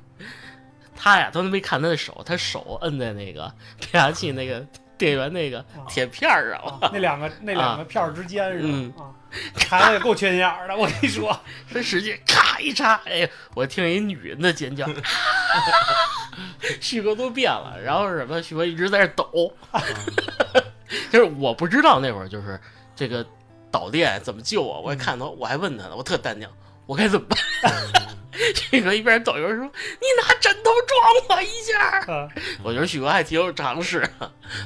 [0.95, 3.51] 他呀都没看他的手，他手摁在那个
[3.91, 4.65] 变压器那个
[4.97, 9.03] 电源那个铁片儿上那两个那两个片儿之间是嗯吧？
[9.03, 9.11] 啊，
[9.69, 11.37] 孩子也够缺心眼儿的，我跟你说，
[11.73, 14.87] 他使劲咔一插，哎，我听一女人的尖叫，
[16.79, 18.41] 旭哥都变了，然后是什么？
[18.41, 19.53] 旭哥一直在那抖，
[21.11, 22.57] 就是我不知道那会儿就是
[22.95, 23.25] 这个
[23.75, 26.47] 导电怎么救啊，我还看他，我还问他呢，我特淡定，
[26.85, 27.37] 我该怎么办？
[28.55, 29.65] 旭哥一边走一边说
[29.99, 31.99] ：“你拿枕头撞我一下。
[32.13, 32.27] 啊”
[32.63, 34.07] 我觉得旭哥还挺有常识。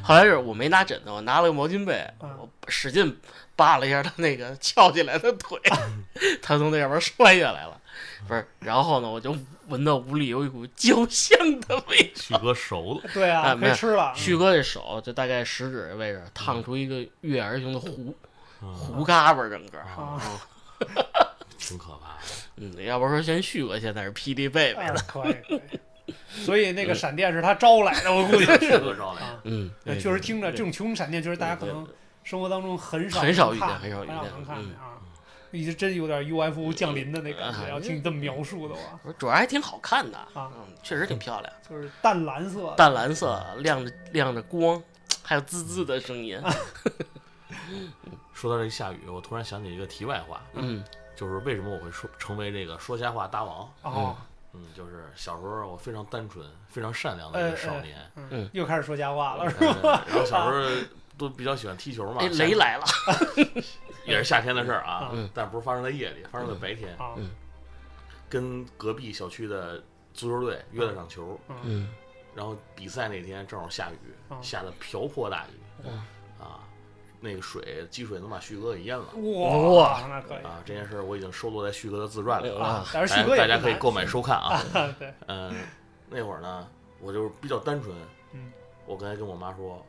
[0.04, 3.19] 后来是我没拿枕头，我拿了个毛巾被，嗯我使劲
[3.56, 5.60] 扒了一下他那个翘起来的腿，
[6.41, 7.80] 他从那上面摔下来了。
[8.28, 9.36] 不是，然后呢，我就
[9.67, 12.12] 闻到屋里有一股焦香的味道。
[12.15, 18.15] 旭哥熟了， 对啊，啊没有可以吃了，旭哥这手就大概食指的位置烫出一个月牙形的弧嗯
[18.62, 19.80] 弧嘎巴，整个。
[19.80, 20.22] 啊
[21.58, 22.22] 挺可怕的。
[22.56, 25.02] 嗯，要不说先旭哥现在是霹雳贝贝啊了。
[25.08, 29.39] 可以可以， 所以那个闪电是他招来的，我估计旭哥招来的，啊。
[29.43, 31.88] 嗯，对，确实听着这种穷闪电，确实大家可能
[32.24, 34.98] 生活当中很少很少遇见很少遇见能看嗯见啊。
[35.52, 44.82] 一直真有点 UFO 降临的那感啊觉，要听你这么描述的话，主要还挺好看的，啊嗯，确实挺漂亮，就是淡蓝色，淡蓝色，亮着亮着光，
[45.22, 46.41] 还有滋滋的声音。
[48.34, 50.84] 说到这个下雨，我突然想起一个题外话，嗯
[51.16, 53.70] 就是为什么我会说成为这个说瞎话大王？
[53.84, 54.16] 哦，
[54.54, 60.06] 嗯，就是小时候我非常单纯、非常善良的一个少年，嗯，又开始说瞎话了，是嗯吧？
[60.08, 62.22] 然后小时候 都比较喜欢踢球嘛。
[62.22, 62.86] 哎，雷来了。
[64.06, 66.96] 也是夏天的事儿啊嗯，但不是发生在夜里，发生在白天。
[67.18, 67.30] 嗯，
[68.30, 69.84] 跟隔壁小区的
[70.14, 71.90] 足球队约了场球，嗯
[72.34, 75.84] 然后比赛那天正好下雨，嗯下的瓢泼大雨
[77.21, 79.05] 那个水积水能把旭哥给淹了
[79.75, 80.62] 哇，那可以啊！
[80.65, 84.63] 这件事儿我已经收录在旭哥的自传里了，啊，但是大家旭哥大家可以购买收看啊。
[84.73, 85.53] 啊，对，嗯，
[86.10, 86.67] 那会儿呢，
[87.01, 87.95] 我就是比较单纯，
[88.34, 88.51] 嗯，
[88.86, 89.86] 我刚才跟我妈说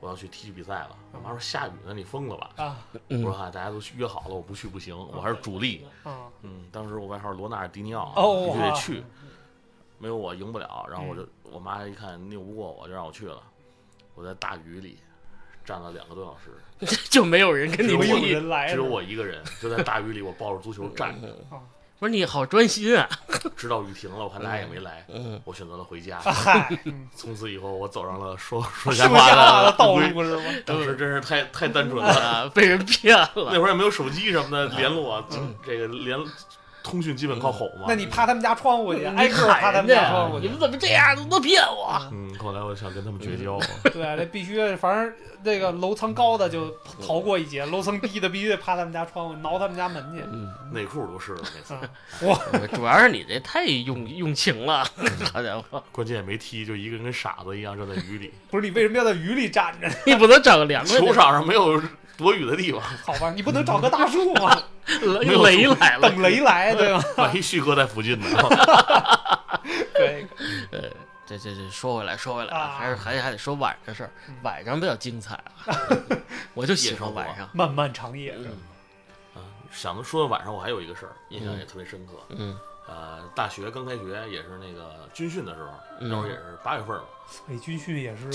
[0.00, 2.50] 我要去体育比赛了，我妈说下雨呢，你疯了吧？
[2.56, 2.76] 啊
[3.08, 5.86] 我说嗯哈，大家都约好了，我不去不行，我还是主力。
[6.04, 9.04] 啊，嗯，当时我外号罗纳尔迪尼奥必须得去，
[9.98, 10.86] 没有我赢不了。
[10.90, 13.42] 然后我就，嗯我妈一看拗不过我，就让我去了。
[14.14, 14.98] 我在大雨里
[15.68, 18.30] 站了两个多小时， 就没有人跟你没有比。
[18.30, 21.28] 人来，只有我一个人，就在大雨里，我抱着足球站着，
[22.00, 23.06] 不是你好专心啊。
[23.54, 26.20] 直到雨停了，我看大家也没来，嗯，我选择了回家。
[27.14, 30.42] 从此以后，我走上了说说说瞎瞎话的道路是吗？
[30.64, 33.30] 当时真是太太单纯了，啊，被人骗了。
[33.34, 35.22] 那会儿也没有手机什么的联络，
[35.66, 36.18] 这个联
[36.88, 37.84] 通讯基本靠吼嘛。
[37.86, 41.14] 那你趴他们家窗户去，挨个儿趴他们家窗户去你们，怎么这样？
[41.14, 42.00] 怎么都骗我？
[42.12, 43.58] 嗯，后来我想跟他们绝交，
[43.92, 45.12] 对， 这必须，反正
[45.44, 46.74] 这个楼层高的就
[47.06, 50.22] 逃过一劫，楼层低的必须得趴他们家窗户，挠他们家门去。
[50.32, 51.74] 嗯，内裤都湿了那次，
[52.26, 52.38] 哇
[52.74, 54.84] 主要是你这太用用情了，
[55.32, 58.32] 好家伙，关键也没踢，就一个人跟傻子一样站在雨里。
[58.50, 59.88] 不是你为什么要在雨里站着？
[60.06, 61.80] 你不能找个凉快球场上没有
[62.18, 64.54] 躲雨的地方， 好吧，你不能找个大树吗？
[65.20, 67.02] 雷雷来了，等雷来，对吧？
[67.16, 68.26] 万一旭哥在附近呢？
[69.94, 70.26] 对，
[70.72, 70.80] 呃，
[71.26, 75.34] 这这这说回来说回来，啊还是还还得说晚上事儿嗯，晚上比较精彩
[75.66, 75.76] 啊，
[76.54, 77.48] 我就喜欢晚上。
[77.52, 78.46] 漫漫长夜，嗯。
[79.34, 82.12] 啊，想着说晚上我还有一个事儿，印象也特别深刻。
[82.30, 85.68] 嗯呃，大学刚开学也是那个军训的时候，
[86.00, 86.08] 嗯。
[86.08, 87.04] 那会儿也是八月份嘛。
[87.48, 88.30] 哎，军训也是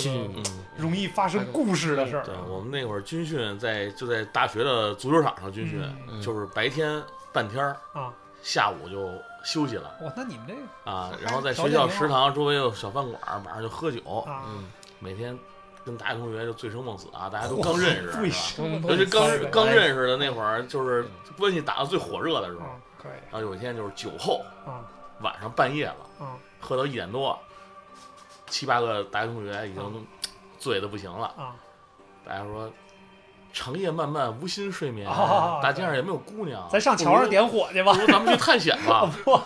[0.78, 6.22] 容易发生故事的事儿对，我们那会儿军训在就在大学的足球场上军训，嗯。
[6.22, 8.14] 就是白天半天儿，啊。
[8.44, 9.10] 下午就
[9.44, 9.90] 休息了。
[10.02, 11.12] 哇，那你们这个啊。
[11.22, 14.66] 然后在学校食堂周围有小饭馆，晚上就喝酒，啊，嗯，
[15.00, 15.36] 每天
[15.86, 18.22] 跟大学同学就醉生梦死啊，大家都刚认识，
[18.62, 22.66] 尤其刚刚认识的那会儿，就是关系打得最火热的时候。
[23.04, 24.84] 啊，可以然后有一天就是酒后，嗯
[25.20, 27.38] 晚上半夜了，嗯喝到一点多，
[28.48, 30.08] 七八个大学同学已经
[30.58, 31.28] 醉的不行了。
[31.38, 31.56] 啊
[32.26, 32.72] 大家说，
[33.52, 38.00] 长夜漫漫，无心睡眠，啊大街上也没有姑娘，咱上桥上点火去吧不。
[38.00, 39.06] 如，咱们去探险吧。
[39.26, 39.40] 不，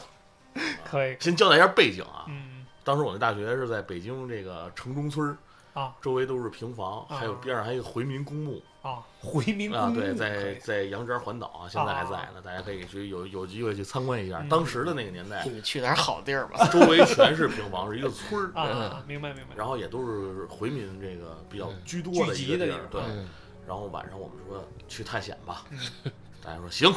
[0.85, 5.37] 可以，先交代一下背景啊，嗯当时我那大学是在北京这个城中村儿
[5.77, 7.17] 啊，周围都是平房，啊。
[7.17, 8.61] 还有边上还有一个回民公墓。
[8.81, 14.39] 啊，回民啊，对，公墓可在在杨庄环岛啊，现在还在呢，大家可以去有有机会去参观一下。
[14.41, 14.49] 嗯。
[14.49, 15.43] 当时的那个年代。
[15.45, 16.65] 你，们去点好地儿吧。
[16.71, 19.55] 周围全是平房，是一个村儿，啊啊，明白明白。
[19.55, 21.81] 然后也都是回民这个比较嗯。
[21.85, 23.01] 居多的一个地儿，集的地儿对。
[23.09, 23.27] 嗯。
[23.67, 26.11] 然后晚上我们说去探险吧，嗯。
[26.41, 26.89] 大家说行，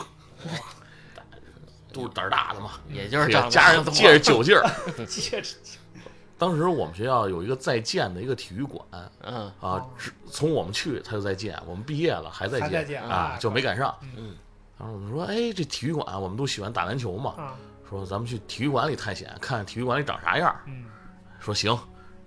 [1.13, 1.39] 大家
[1.93, 4.65] 都是胆儿大的嘛，也就是这个长得加上借着酒劲儿。
[5.09, 5.49] 借着
[6.41, 8.83] 当时我们学校有一个在建的一个体育馆。
[9.21, 9.53] 嗯。
[9.61, 9.87] 啊
[10.33, 13.95] 从我们去他就在建，我们毕业了还在建还在建啊啊，就没赶上。
[14.17, 14.35] 嗯。
[14.79, 17.55] 然后我们说，哎，这体育馆我们都喜欢打篮球嘛，啊，
[17.87, 20.57] 说咱们去体育馆里探险，看看体育馆里长啥样。
[20.67, 20.87] 嗯。
[21.39, 21.79] 说行，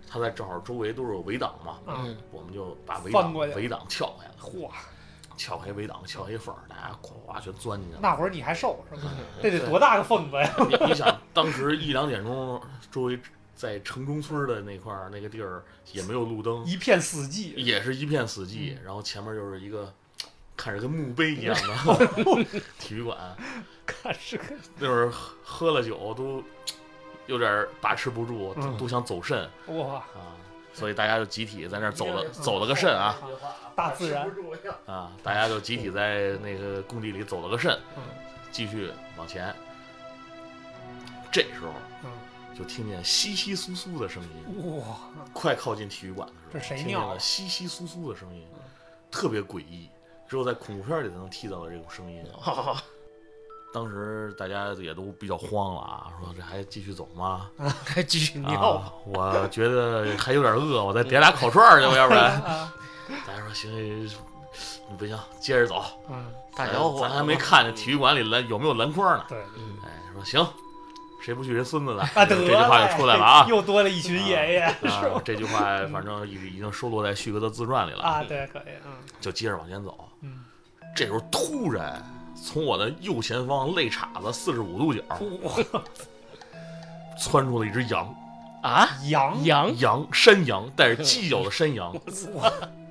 [0.08, 2.15] 他在正好周围都是围挡嘛，啊，嗯。
[2.32, 3.56] 我们就把围挡过去。
[3.56, 4.69] 围挡撬开了，嚯，
[5.38, 7.99] 撬开围挡，撬开缝儿，大家咵全钻进去了。
[8.04, 9.10] 那会儿你还瘦是吧？
[9.41, 10.54] 这得多大个缝子呀！
[10.69, 13.19] 你你想，当时一两点钟，周围
[13.56, 19.94] 在城中村的那块儿那个地儿也没有路灯，一片死寂，也是一片死寂，嗯然后前面就是一个
[20.58, 22.06] 看着跟墓碑一样的
[22.80, 23.18] 体育馆。
[23.86, 24.46] 看是个
[24.80, 26.42] 那会儿喝喝了酒都
[27.28, 30.36] 有点把持不住，嗯都想走肾哇，啊，
[30.74, 33.18] 所以大家就集体在那儿走了嗯走了个肾啊
[33.76, 34.26] 大自然，
[34.86, 38.04] 啊，大家就集体在那个工地里走了个肾，嗯
[38.52, 39.54] 继续往前。
[41.32, 42.12] 这时候嗯，
[42.58, 44.86] 就听见稀稀疏疏的声音，哇，
[45.34, 48.46] 快靠近体育馆的时候，这谁听见了稀稀疏疏的声音，
[49.12, 49.89] 特别诡异，
[50.28, 52.24] 只有在恐怖片里才能听到的这种声音。
[53.74, 57.50] 当时大家也都比较慌了啊，说这还继续走吗？
[57.84, 62.39] 还继续尿啊，我觉得还有点饿，我再点俩烤串儿去吧， 要不然。
[62.44, 62.72] 啊，
[63.26, 63.72] 大家说行，
[64.06, 65.84] 你不行，接着走。
[66.08, 69.26] 嗯，大小伙子，咱还没看见体育馆里篮有没有篮筐呢。
[69.28, 70.48] 对，嗯哎，说行，
[71.24, 72.02] 谁不去人孙子的。
[72.02, 73.46] 啊，得这句话就出来了啊。
[73.50, 80.10] 又多了一群爷爷，是啊吧？，这句话反正已已经收录在旭哥的自传里了，啊，对，可以，嗯就接着往前走。
[80.22, 80.44] 嗯，
[80.96, 82.04] 这时候突然
[82.36, 85.02] 从我的右前方肋叉子四十五度角
[85.44, 85.82] 哇，
[87.18, 88.14] 窜出了一只羊，
[88.62, 91.96] 啊，羊，羊，羊山羊带着犄角的山羊，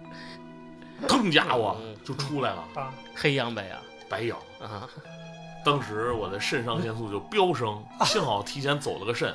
[1.06, 4.38] 更家伙就出来了，啊，黑羊白羊，白羊。
[4.60, 4.88] 啊，
[5.64, 9.34] 当时我的肾上腺素就飙升，幸好提前走了个肾，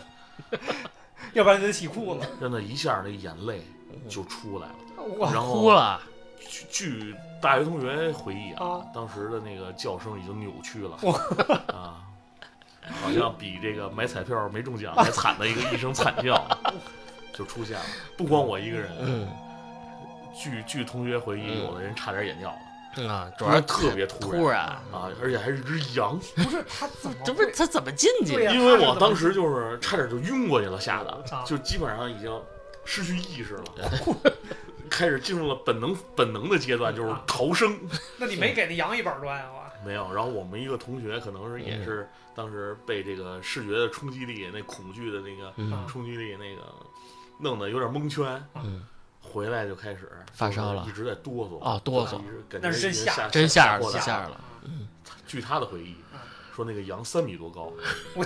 [1.34, 3.62] 要不然就得洗裤子，真的一下那眼泪
[4.10, 5.04] 就出来了。
[5.20, 6.02] 哇，然后哭了，
[6.50, 10.98] 据据大学同学回忆啊啊，当时的那个叫声已经扭曲了。
[11.04, 11.14] 哇。
[11.74, 12.04] 啊，
[13.02, 16.46] 好像比这个买彩票没中奖 还惨的一个一声惨叫
[17.34, 17.86] 就出现了。
[18.18, 19.28] 不光我一个人，嗯。
[20.40, 21.66] 据据同学回忆，嗯。
[21.66, 22.67] 有的人差点也尿了，嗯
[23.06, 24.60] 啊，主主要要特别突然突然，
[24.92, 32.32] 啊，而且还是只羊，不是他怎 么这不是他怎么进去因为我当时就是差点就晕过去了，吓啊得就基本上已经
[32.86, 33.64] 失去意识了。
[34.90, 37.78] 开始进入了本能本能的阶段，就是逃生。
[38.18, 39.68] 那你没给那羊一板砖啊？
[39.86, 46.62] 没有，然后我们一个同学可能是也是当时被这个视觉的冲击力、那恐惧的那个嗯冲击力那个
[47.38, 48.84] 弄得有点蒙圈，嗯，
[49.32, 52.20] 回来就开始发烧了一直在哆嗦啊哆嗦。
[52.62, 54.42] 那是真吓吓真吓人了，吓人了。
[55.26, 56.20] 据他的回忆嗯，
[56.56, 57.72] 说那个羊三米多高，
[58.16, 58.26] 我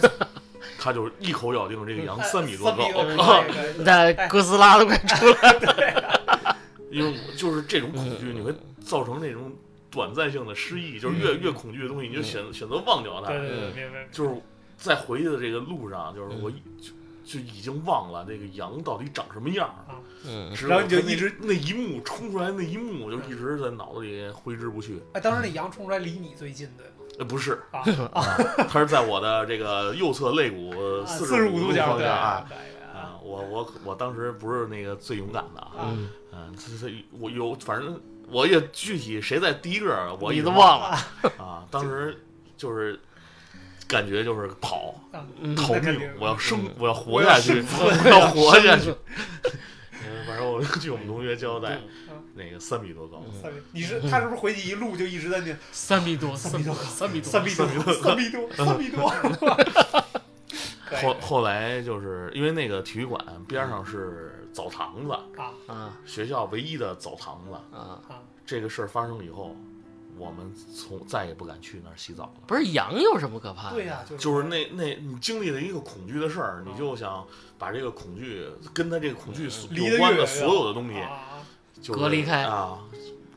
[0.78, 3.44] 他就一口咬定这个羊三米多高
[3.80, 5.52] 那哥斯拉都快出来
[5.94, 6.58] 了，
[6.92, 8.54] 因为就是这种恐惧，你会
[8.86, 9.52] 造成那种
[9.90, 13.30] 短暂性的失忆，就是越越恐惧的东西，你就选选择忘掉它。
[13.30, 14.08] 对对对，明白。
[14.12, 14.36] 就是
[14.78, 16.42] 在回去的这个路上，就是嗯。
[16.44, 16.62] 我一
[17.24, 25.02] 就就已经忘了那个羊到底长什么样儿，嗯，然后你就一直那一幕冲出来那一幕，就一直在脑子里挥之不去。
[25.14, 26.92] 哎，当时那羊冲出来离你最近，对吗？
[27.20, 27.82] 呃，不是，啊，
[28.14, 28.38] 啊，
[28.70, 30.72] 它是在我的这个右侧肋骨
[31.06, 32.48] 四四十五度角对方向啊。
[33.24, 40.98] 我我我当时不是那个最勇敢的啊，啊嗯，嗯，这这我有，反正我也具体谁在第一个，我已经忘了，
[41.38, 41.66] 啊。
[41.70, 42.18] 当时
[42.58, 43.00] 就是
[43.92, 44.96] 感觉就是跑，
[45.58, 48.96] 逃命，我要生嗯，我要活下去，我我要活下去。
[49.92, 51.78] 嗯，反正我据我们同学交代
[52.10, 53.42] 嗯，那个三米多高，嗯。
[53.42, 59.10] 三米，你是他是不是回去一路就一直在那 三米多，三米多三米多，三米多，三米多，三米多？
[61.02, 65.52] 后后来就是因为那个体育馆边上是澡堂子，啊。
[65.68, 65.98] 啊。
[66.06, 67.54] 学校唯一的澡堂子。
[67.76, 69.56] 啊，啊，这个事儿发生以后，
[70.18, 72.34] 我们从再也不敢去那儿洗澡了。
[72.48, 73.76] 不是羊有什么可怕的？
[73.76, 77.26] 对呀，就是就是那那你经历了一个恐惧的事儿，你就想
[77.58, 81.00] 把这个恐惧跟他这个恐惧有关的所有的东西
[81.92, 82.80] 隔离开啊，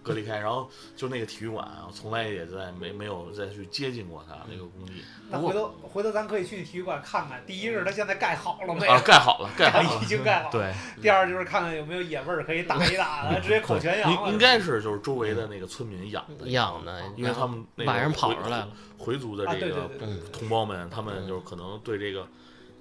[0.04, 4.92] 隔离开，然后就那个体育馆啊，从来也在没没有再去接近过它那个工地
[5.30, 7.42] 那回头回头咱可以去体育馆看看。
[7.46, 8.86] 第一是它现在盖好了没？
[8.86, 10.06] 啊，盖好了，盖好了已。
[10.06, 10.52] 经盖好了。
[10.52, 14.28] 对，第二就是看看有没有野味儿可以打一打的， 直接口全羊了。
[14.28, 19.90] 应应该是就是周围的那个村民养的，养的，因为他们那个晚上跑回出来了，回族的这个
[20.30, 22.28] 同胞们，他们就是可能对这个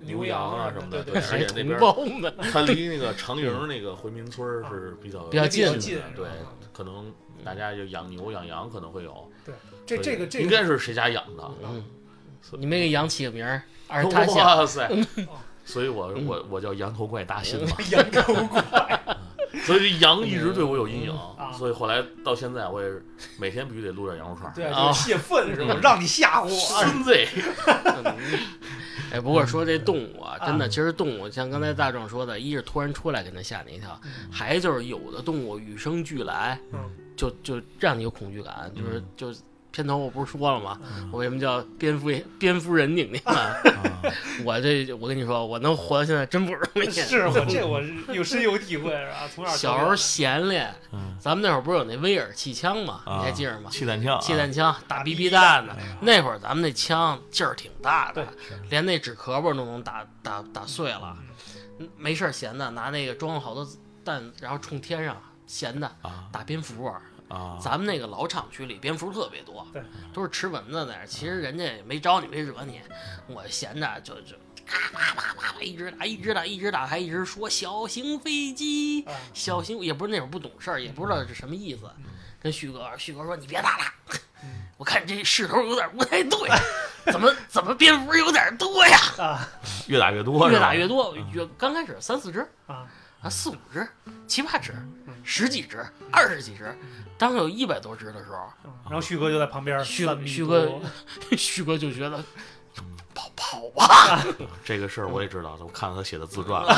[0.05, 6.25] 牛羊啊什什么的，对而且那边同胞们，它离那个 长营那个回民村是比较比较近的近对，
[6.71, 9.53] 可能大家就养牛养羊可能会有，对
[9.85, 11.83] 这这个这应该是谁家养的，嗯，
[12.57, 14.89] 你没给羊起个名儿，而他想，哇塞！
[15.65, 19.17] 所以我嗯我我叫羊头怪大 新嘛，羊头怪，
[19.65, 23.05] 所以羊一直对我有阴影啊，所以后来到现在我也是
[23.39, 24.53] 每天必须得撸点羊肉串儿。
[24.55, 25.73] 对，啊就是泄愤是吧？
[25.77, 25.81] 嗯。
[25.81, 26.49] 让你吓唬我。
[26.49, 27.15] 孙子，
[28.03, 28.15] 嗯
[29.13, 33.99] 哎，不过说这动物啊，真的，啊其实动物像刚才大壮说的，一是突然出来给它吓你一跳，
[34.31, 36.79] 还就是有的动物与生俱来，嗯。
[37.15, 39.05] 就就让你有恐惧感，就是嗯。
[39.15, 39.33] 就
[39.73, 40.79] 片头我不是说了吗？
[40.83, 43.51] 嗯我为什么叫蝙蝠蝙蝠人宁宁啊？
[44.45, 46.89] 我这我跟你说，我能活到现在真不容易。
[46.91, 47.81] 是我这我
[48.13, 49.27] 有深有体会是吧？
[49.33, 53.01] 从小小时候闲练，嗯咱们那会儿不是有那威尔气枪吗？
[53.05, 53.69] 啊你还记着吗？
[53.71, 58.27] 气弹枪啊，气弹枪打打 BB BB 弹的哎呀，那会儿咱们那枪劲儿挺大的，
[58.69, 61.17] 连那纸壳儿都能打打打碎了。
[61.79, 63.67] 嗯没事儿闲的，拿那个装了好多
[64.05, 65.17] 弹，然后冲天上
[65.47, 66.89] 闲的啊打蝙蝠。
[67.29, 69.81] 啊，咱们那个老厂区里蝙蝠特别多对，
[70.13, 71.05] 都是吃蚊子的。
[71.07, 72.81] 其实人家也没招你，没惹你，
[73.27, 79.03] 我闲着就就啪啪啪啪啪一直打，一直打，一直打，还一直说小型飞机。
[79.03, 81.89] 啊，小型也不是那会儿不懂事儿，也不知道是什么意思。
[82.39, 83.83] 跟旭哥，旭哥说你别打了，
[84.77, 86.49] 我看这势头有点不太对，
[87.11, 88.97] 怎么怎么蝙蝠有点多呀？
[89.17, 89.49] 啊
[89.87, 92.85] 越打越多，越打越多，越刚开始三四只啊，
[93.23, 93.87] 啊四五只、
[94.27, 94.73] 七八只、
[95.23, 96.77] 十几只、二十几只，
[97.17, 100.69] 当有一百多只的时候，嗯然后旭哥就在旁边，旭旭哥
[101.37, 102.21] 旭哥就觉得
[103.15, 104.21] 跑跑吧，
[104.65, 106.75] 这个事儿我也知道，我看了他写的自传了。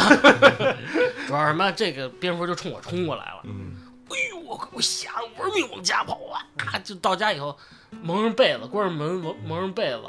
[1.27, 1.71] 主要什么？
[1.71, 3.41] 这个蝙蝠就冲我冲过来了。
[3.45, 3.73] 嗯，
[4.09, 6.45] 哎呦，我我吓得玩命往家跑啊！
[6.57, 7.57] 啊，就到家以后，
[7.89, 10.01] 蒙上被子，关上门，蒙蒙上被子，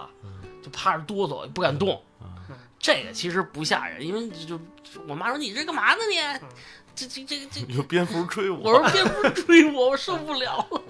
[0.62, 2.02] 就趴着哆嗦，也不敢动。
[2.86, 4.60] 这个其实不吓人，因为就就
[5.08, 6.16] 我妈说你这干嘛呢你？
[6.94, 10.82] 这这这这，有蝙蝠追我我，说蝙蝠追我，我受不了了。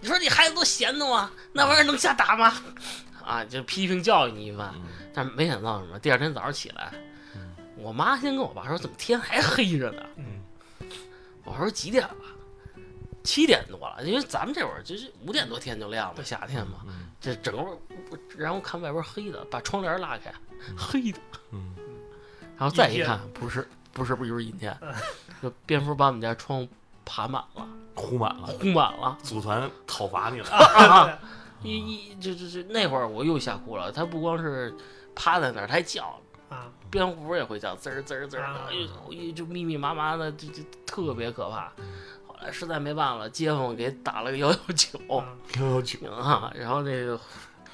[0.00, 1.30] 你说你孩子多闲的吗？
[1.52, 2.52] 那玩意儿能瞎打吗？
[3.24, 4.72] 啊，就批评教育你一番。
[4.74, 4.82] 嗯
[5.14, 6.92] 但没想到什么，第二天早上起来，
[7.76, 10.02] 我妈先跟我爸说，怎么天还黑着呢？
[10.16, 10.42] 嗯
[11.44, 12.14] 我说几点了？
[13.22, 16.80] 七点多了，因为咱们这会儿就是五点多天就亮了，夏天嘛。
[16.86, 17.78] 嗯这整个，
[18.34, 20.32] 然后看外边黑的，把窗帘拉开，
[20.74, 21.18] 黑的，
[21.50, 21.74] 嗯，
[22.56, 24.90] 然后再一看，不是，不是，不就是阴天嗯，
[25.42, 26.68] 就蝙蝠把我们家窗户
[27.04, 29.18] 爬满了，糊满了，糊满了。
[29.22, 30.48] 组团讨伐你了。
[30.48, 31.18] 啊，
[31.62, 34.74] 一一就就就那会儿我又吓哭了，它不光是
[35.14, 36.18] 趴在那儿，它还叫，
[36.48, 38.74] 啊，蝙蝠也会叫，滋儿滋儿滋儿啊的，哎
[39.10, 41.70] 呦就密密麻麻的，就就特别可怕。
[42.52, 45.24] 实在没办法了，街坊给打了个幺幺九啊
[45.58, 47.18] 幺幺九，啊，然后那个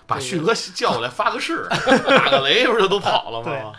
[0.07, 3.73] 把旭哥叫过来发个誓，打个雷不是就都跑了吗？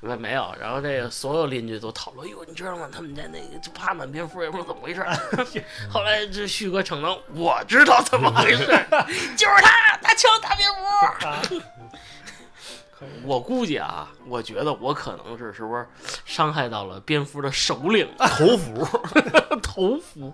[0.00, 2.88] 没没有，然后这个所有邻居都讨论，哟，你知道吗？
[2.92, 5.04] 他们家那个就爬满蝙蝠，也不知道怎么回事。
[5.90, 8.66] 后来这旭哥承认，我知道怎么回事，
[9.36, 11.60] 就是他，他敲大蝙蝠。
[13.24, 15.86] 我估计啊，我觉得我可能是是不是
[16.24, 18.86] 伤害到了蝙蝠的首领头符，
[19.62, 20.32] 头蝠，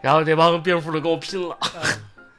[0.00, 1.56] 然后这帮蝙蝠就跟我拼了。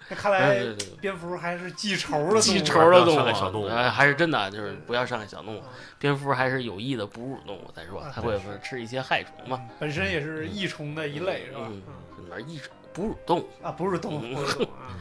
[0.09, 0.61] 那看来
[0.99, 5.67] 蝙蝠还是记仇的动物，记仇的动物伤害小动物，还是真的，就是不要伤害小动物啊。
[5.97, 9.59] 蝙蝠还是有益的哺乳动物，再说啊它会不会吃一些害虫嘛？
[9.61, 11.59] 嗯本身也是益虫的一类是吧？
[11.69, 14.91] 嗯嗯，里面益虫 哺乳动物，啊，哺乳动物，不是动物啊，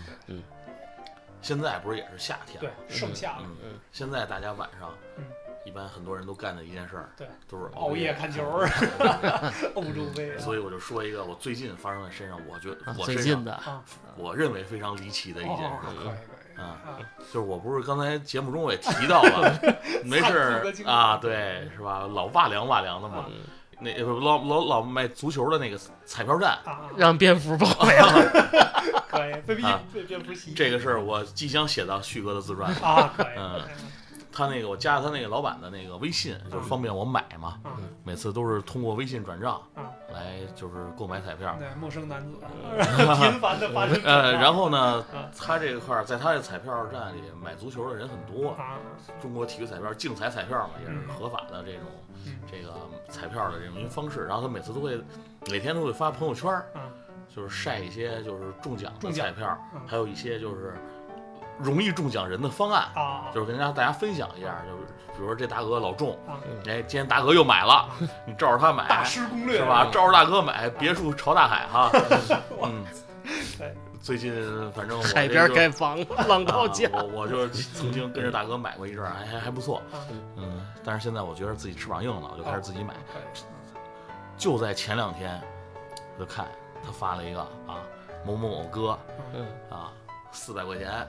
[1.43, 4.89] 现在不是也是夏天对吗？，盛夏了，嗯嗯，现在大家晚上
[5.19, 5.25] 嗯，
[5.65, 8.43] 一般很多人都干的一件事儿，对，都是熬夜夜看球，
[9.75, 13.83] 欧洲杯啊，所以我就说一个我最近发生在身上，我觉我身上最近的，啊，
[14.17, 16.15] 我认为非常离奇的一件哦，事，可以可以
[16.59, 16.79] 嗯，啊，
[17.19, 19.59] 就是我不是刚才节目中我也提到了，
[20.05, 22.07] 没事啊，对，是吧？
[22.07, 23.35] 老哇凉哇凉的嘛，嗯
[23.85, 29.02] 那不老老老卖足球的那个彩票站，啊，让蝙蝠包围了。
[29.13, 29.81] 可以被啊。
[29.93, 32.79] 被蝙蝠袭这个事儿我即将写到旭哥的自传里。
[32.81, 33.61] 啊，可以，嗯。
[34.35, 37.73] 他那个我加了他那个老板的那个微信，就是方便我买嘛，嗯。
[38.03, 39.85] 每次都是通过微信转账嗯。
[40.11, 41.55] 来就是购买彩票。
[41.59, 42.39] 对，陌生男子
[43.21, 48.79] 频繁的发生呃，然后呢啊，他这个块儿在他的彩票站里买足球的人很多，啊，
[49.21, 51.09] 中国体育彩票竞彩彩票嘛，也是嗯。
[51.15, 51.83] 合法的这种
[52.25, 52.39] 嗯。
[52.51, 52.73] 这个
[53.11, 54.25] 彩票的这种一个方式。
[54.25, 54.99] 然后他每次都会
[55.51, 56.81] 每天都会发朋友圈，嗯
[57.35, 60.75] 就是晒一些就是中奖的彩票嗯，还有一些就是
[61.59, 67.89] 容易中奖人的方案，啊，就是跟大家大家分享一下，就是比如说这大哥老中，啊哎，今天大哥又买了，
[68.27, 69.89] 你照着他买，大师攻略是吧？
[69.93, 71.91] 照着大哥买，别墅朝大海哈。
[72.65, 72.85] 嗯，
[74.01, 74.33] 最近
[74.73, 80.01] 反正海边盖房， 浪高架啊，我我就曾经跟着大哥买过一阵儿，还还还不错啊。
[80.37, 82.95] 嗯，但是现在我觉得自己翅膀硬了，我就开始自己买。
[84.37, 85.41] 就在前两天，
[86.19, 86.47] 我就看
[86.85, 87.81] 他发了一个啊，
[88.25, 88.99] 某某某哥
[89.35, 89.93] 嗯啊，
[90.31, 91.07] 四百块钱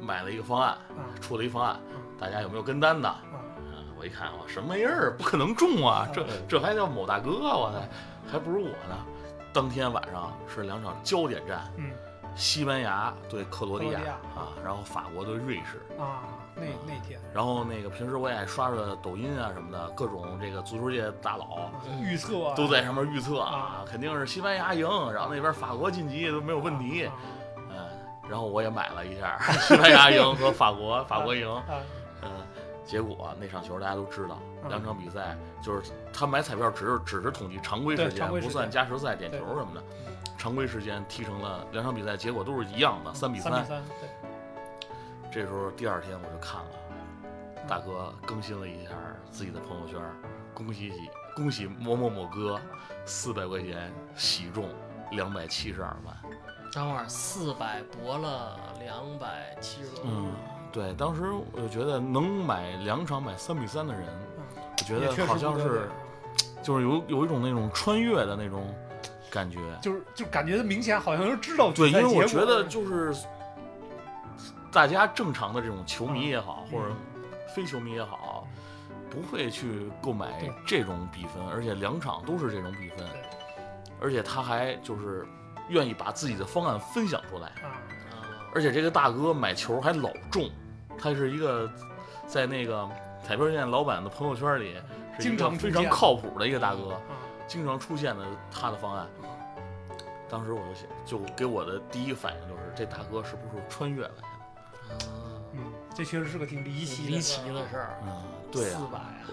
[0.00, 3.12] 买了一个方案，啊出了一方案嗯，大家有没有跟单的？
[3.98, 6.08] 我一看，我什么玩意儿，不可能中啊！
[6.10, 7.78] 这嗯这还叫某大哥啊，我操
[8.32, 8.96] 还不如我呢。
[9.52, 11.90] 当天晚上是两场焦点战，嗯
[12.34, 15.82] 西班牙对克罗地亚克罗地亚啊，然后法国对瑞士。
[16.00, 16.22] 啊，
[16.60, 27.06] 那那天然后那个平时我也爱刷刷抖音啊什么的，各种这个足球界大佬预测啊都在上面预测啊啊，肯定是西班牙赢，然后那边法国晋级都没有问题。
[27.06, 27.12] 啊
[27.70, 27.88] 嗯，
[28.28, 31.50] 然后我也买了一下 西班牙赢和法国法国赢。
[31.52, 31.64] 啊
[32.22, 32.30] 嗯，
[32.84, 39.82] 结果那场球大家都知道，嗯两场比赛就是他买彩票只是只是统计常规时间不算加时赛、点球什么的。
[40.36, 44.08] 常规时间踢成了两场比赛，结果都是一样的，三比三比三，对，
[45.30, 46.70] 这时候第二天我就看了，
[47.68, 48.90] 大哥更新了一下
[49.30, 50.00] 自己的朋友圈，
[50.52, 50.96] 恭喜喜
[51.36, 52.60] 恭喜某某某哥，
[53.06, 54.68] 四百块钱喜中
[55.12, 56.16] 两百七十二万。
[56.72, 60.32] 等会儿四百博了两百七十多，嗯，
[60.72, 61.22] 对，当时
[61.52, 64.04] 我就觉得能买两场买三比三的人，
[64.56, 65.88] 我觉得好像是
[66.60, 68.72] 就是有有一种那种穿越的那种
[69.30, 69.58] 感觉。
[69.80, 73.14] 就是就感觉明显好像是知道对，因为我比赛结果觉得就是
[74.72, 76.72] 大家正常的这种球迷也好，嗯。
[76.72, 76.94] 或者
[77.54, 78.46] 非球迷也好，
[79.10, 80.28] 不会去购买
[80.66, 83.06] 这种比分，而且两场都是这种比分，
[84.00, 85.26] 而且他还就是
[85.68, 87.50] 愿意把自己的方案分享出来，
[88.54, 90.48] 而且这个大哥买球还老中，
[90.96, 91.68] 他是一个
[92.26, 92.88] 在那个
[93.24, 94.76] 彩票店老板的朋友圈里
[95.18, 96.92] 经常非常靠谱的一个大哥。
[96.92, 97.00] 啊
[97.50, 99.08] 经常出现的他的方案。
[100.28, 104.22] 当时我就想，就给我的第一反应就是，这大哥是不是穿越来的？
[104.22, 104.29] 啊，嗯，
[105.94, 109.24] 这确实是个挺离奇离奇的事事儿，嗯，对啊，四百啊，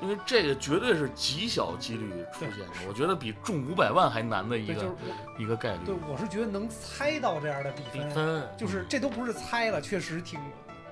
[0.00, 4.96] 因为这个绝对是极小几率出现的，我觉得比中五百万还难的一对，就是个
[5.38, 5.80] 一个概率。
[5.86, 5.94] 对。
[6.08, 10.40] 我是觉得能猜到这样的比比分，分，就是这都不是猜了，确实挺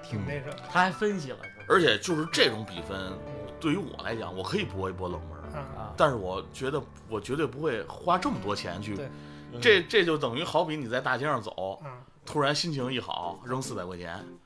[0.02, 0.24] 挺嗯。
[0.26, 0.54] 那什么。
[0.70, 1.64] 他还分析了是吧？
[1.68, 3.12] 而且就是这种比分，
[3.58, 8.96] 对于我来讲，我可以搏一搏冷门，啊，啊，但是我觉得我绝对不会花这么多钱去
[9.60, 14.38] 这这就等于好比你在大街上走，啊，突然心情一好，扔四百块钱，嗯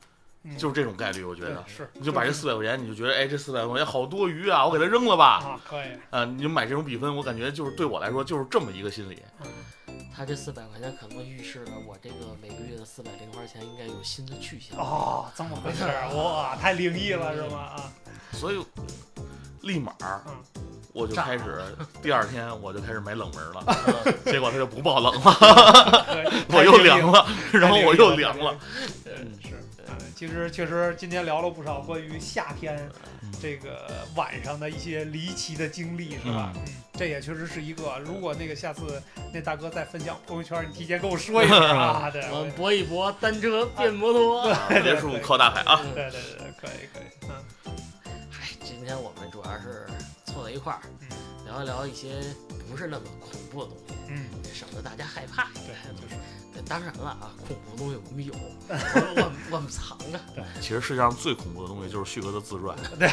[0.59, 1.65] 就是这种概率，我觉得。
[1.67, 5.39] 是，你就把这是四百块钱，你就觉得，哎，这四百块钱好多余啊，我给它扔了吧。
[5.45, 9.23] 啊，可以，啊，你就买这种比分，我感觉就是对我来说就是这么一个心理。
[10.17, 14.79] 他这四百块钱可能预示着我这个每个月的四百零花钱应该有新的去向。
[14.79, 17.59] 哦，这么回事儿，哇，太灵异了是吗？
[17.59, 17.93] 啊，
[18.33, 18.65] 所以
[19.63, 19.93] 立马
[20.93, 21.65] 我就开始，
[22.01, 23.65] 第二天我就开始买冷门了，
[24.05, 28.57] 嗯 结果他就不爆冷了， 我又凉，了，然后我又凉了。
[29.05, 29.51] 太灵异了。
[29.51, 32.77] 是，嗯，其实确实今天聊了不少关于夏天
[33.23, 36.53] 嗯这个晚上的一些离奇的经历，是吧？
[36.57, 37.99] 嗯嗯，这也确实是一个。
[38.05, 44.51] 如果那个下次那大哥再分享朋友圈，你提前跟我说一声啊， 对，我我们搏一搏，单车变摩托。
[44.51, 45.81] 啊别墅靠大海啊！
[45.95, 47.75] 对对对对，可以可以，嗯
[48.31, 49.87] 嗨，今天我们主要是
[50.25, 51.09] 凑在一块儿，嗯
[51.47, 52.09] 聊一聊一些
[52.71, 54.25] 不是那么恐怖的东西，嗯，
[54.55, 55.49] 省得大家害怕。
[55.55, 56.19] 对，就是对，
[56.63, 58.33] 当然了啊，恐怖的东西我们有，
[58.69, 60.21] 我们我们藏着。
[60.61, 62.77] 其实世界上最恐怖的东西就是旭哥的自传。
[62.99, 63.09] 对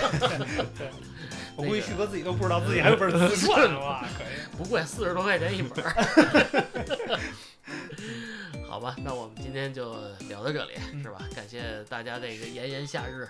[1.55, 7.19] 我估计旭哥自己都不知道自己还有本自传 哇，可以，不贵，四十多块钱一本儿。
[8.71, 9.93] 好吧，那我们今天就
[10.29, 11.21] 聊到这里，嗯是吧？
[11.35, 13.27] 感谢大家这个炎炎夏日，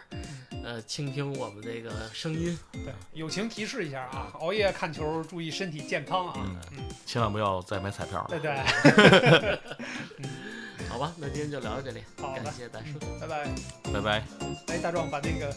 [0.64, 2.56] 呃，倾听我们这个声音。
[2.72, 8.28] 对，友情提示一下啊，熬夜看球注意身体健康啊，嗯嗯，千万不要再买彩票了。
[8.30, 9.60] 对对，
[10.88, 13.00] 好吧，那今天就聊到这里，感谢大叔。
[13.20, 13.50] 拜拜。
[13.92, 14.24] 拜拜。
[14.68, 15.52] 哎，大壮把那个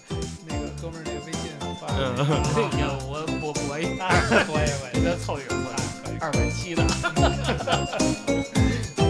[0.48, 2.24] 那个哥们儿那个微信发嗯这
[2.80, 4.08] 个我我我一啊，
[4.48, 5.76] 我也我也再凑一个，啊，
[6.06, 6.16] 可以。
[6.20, 6.82] 二百七的。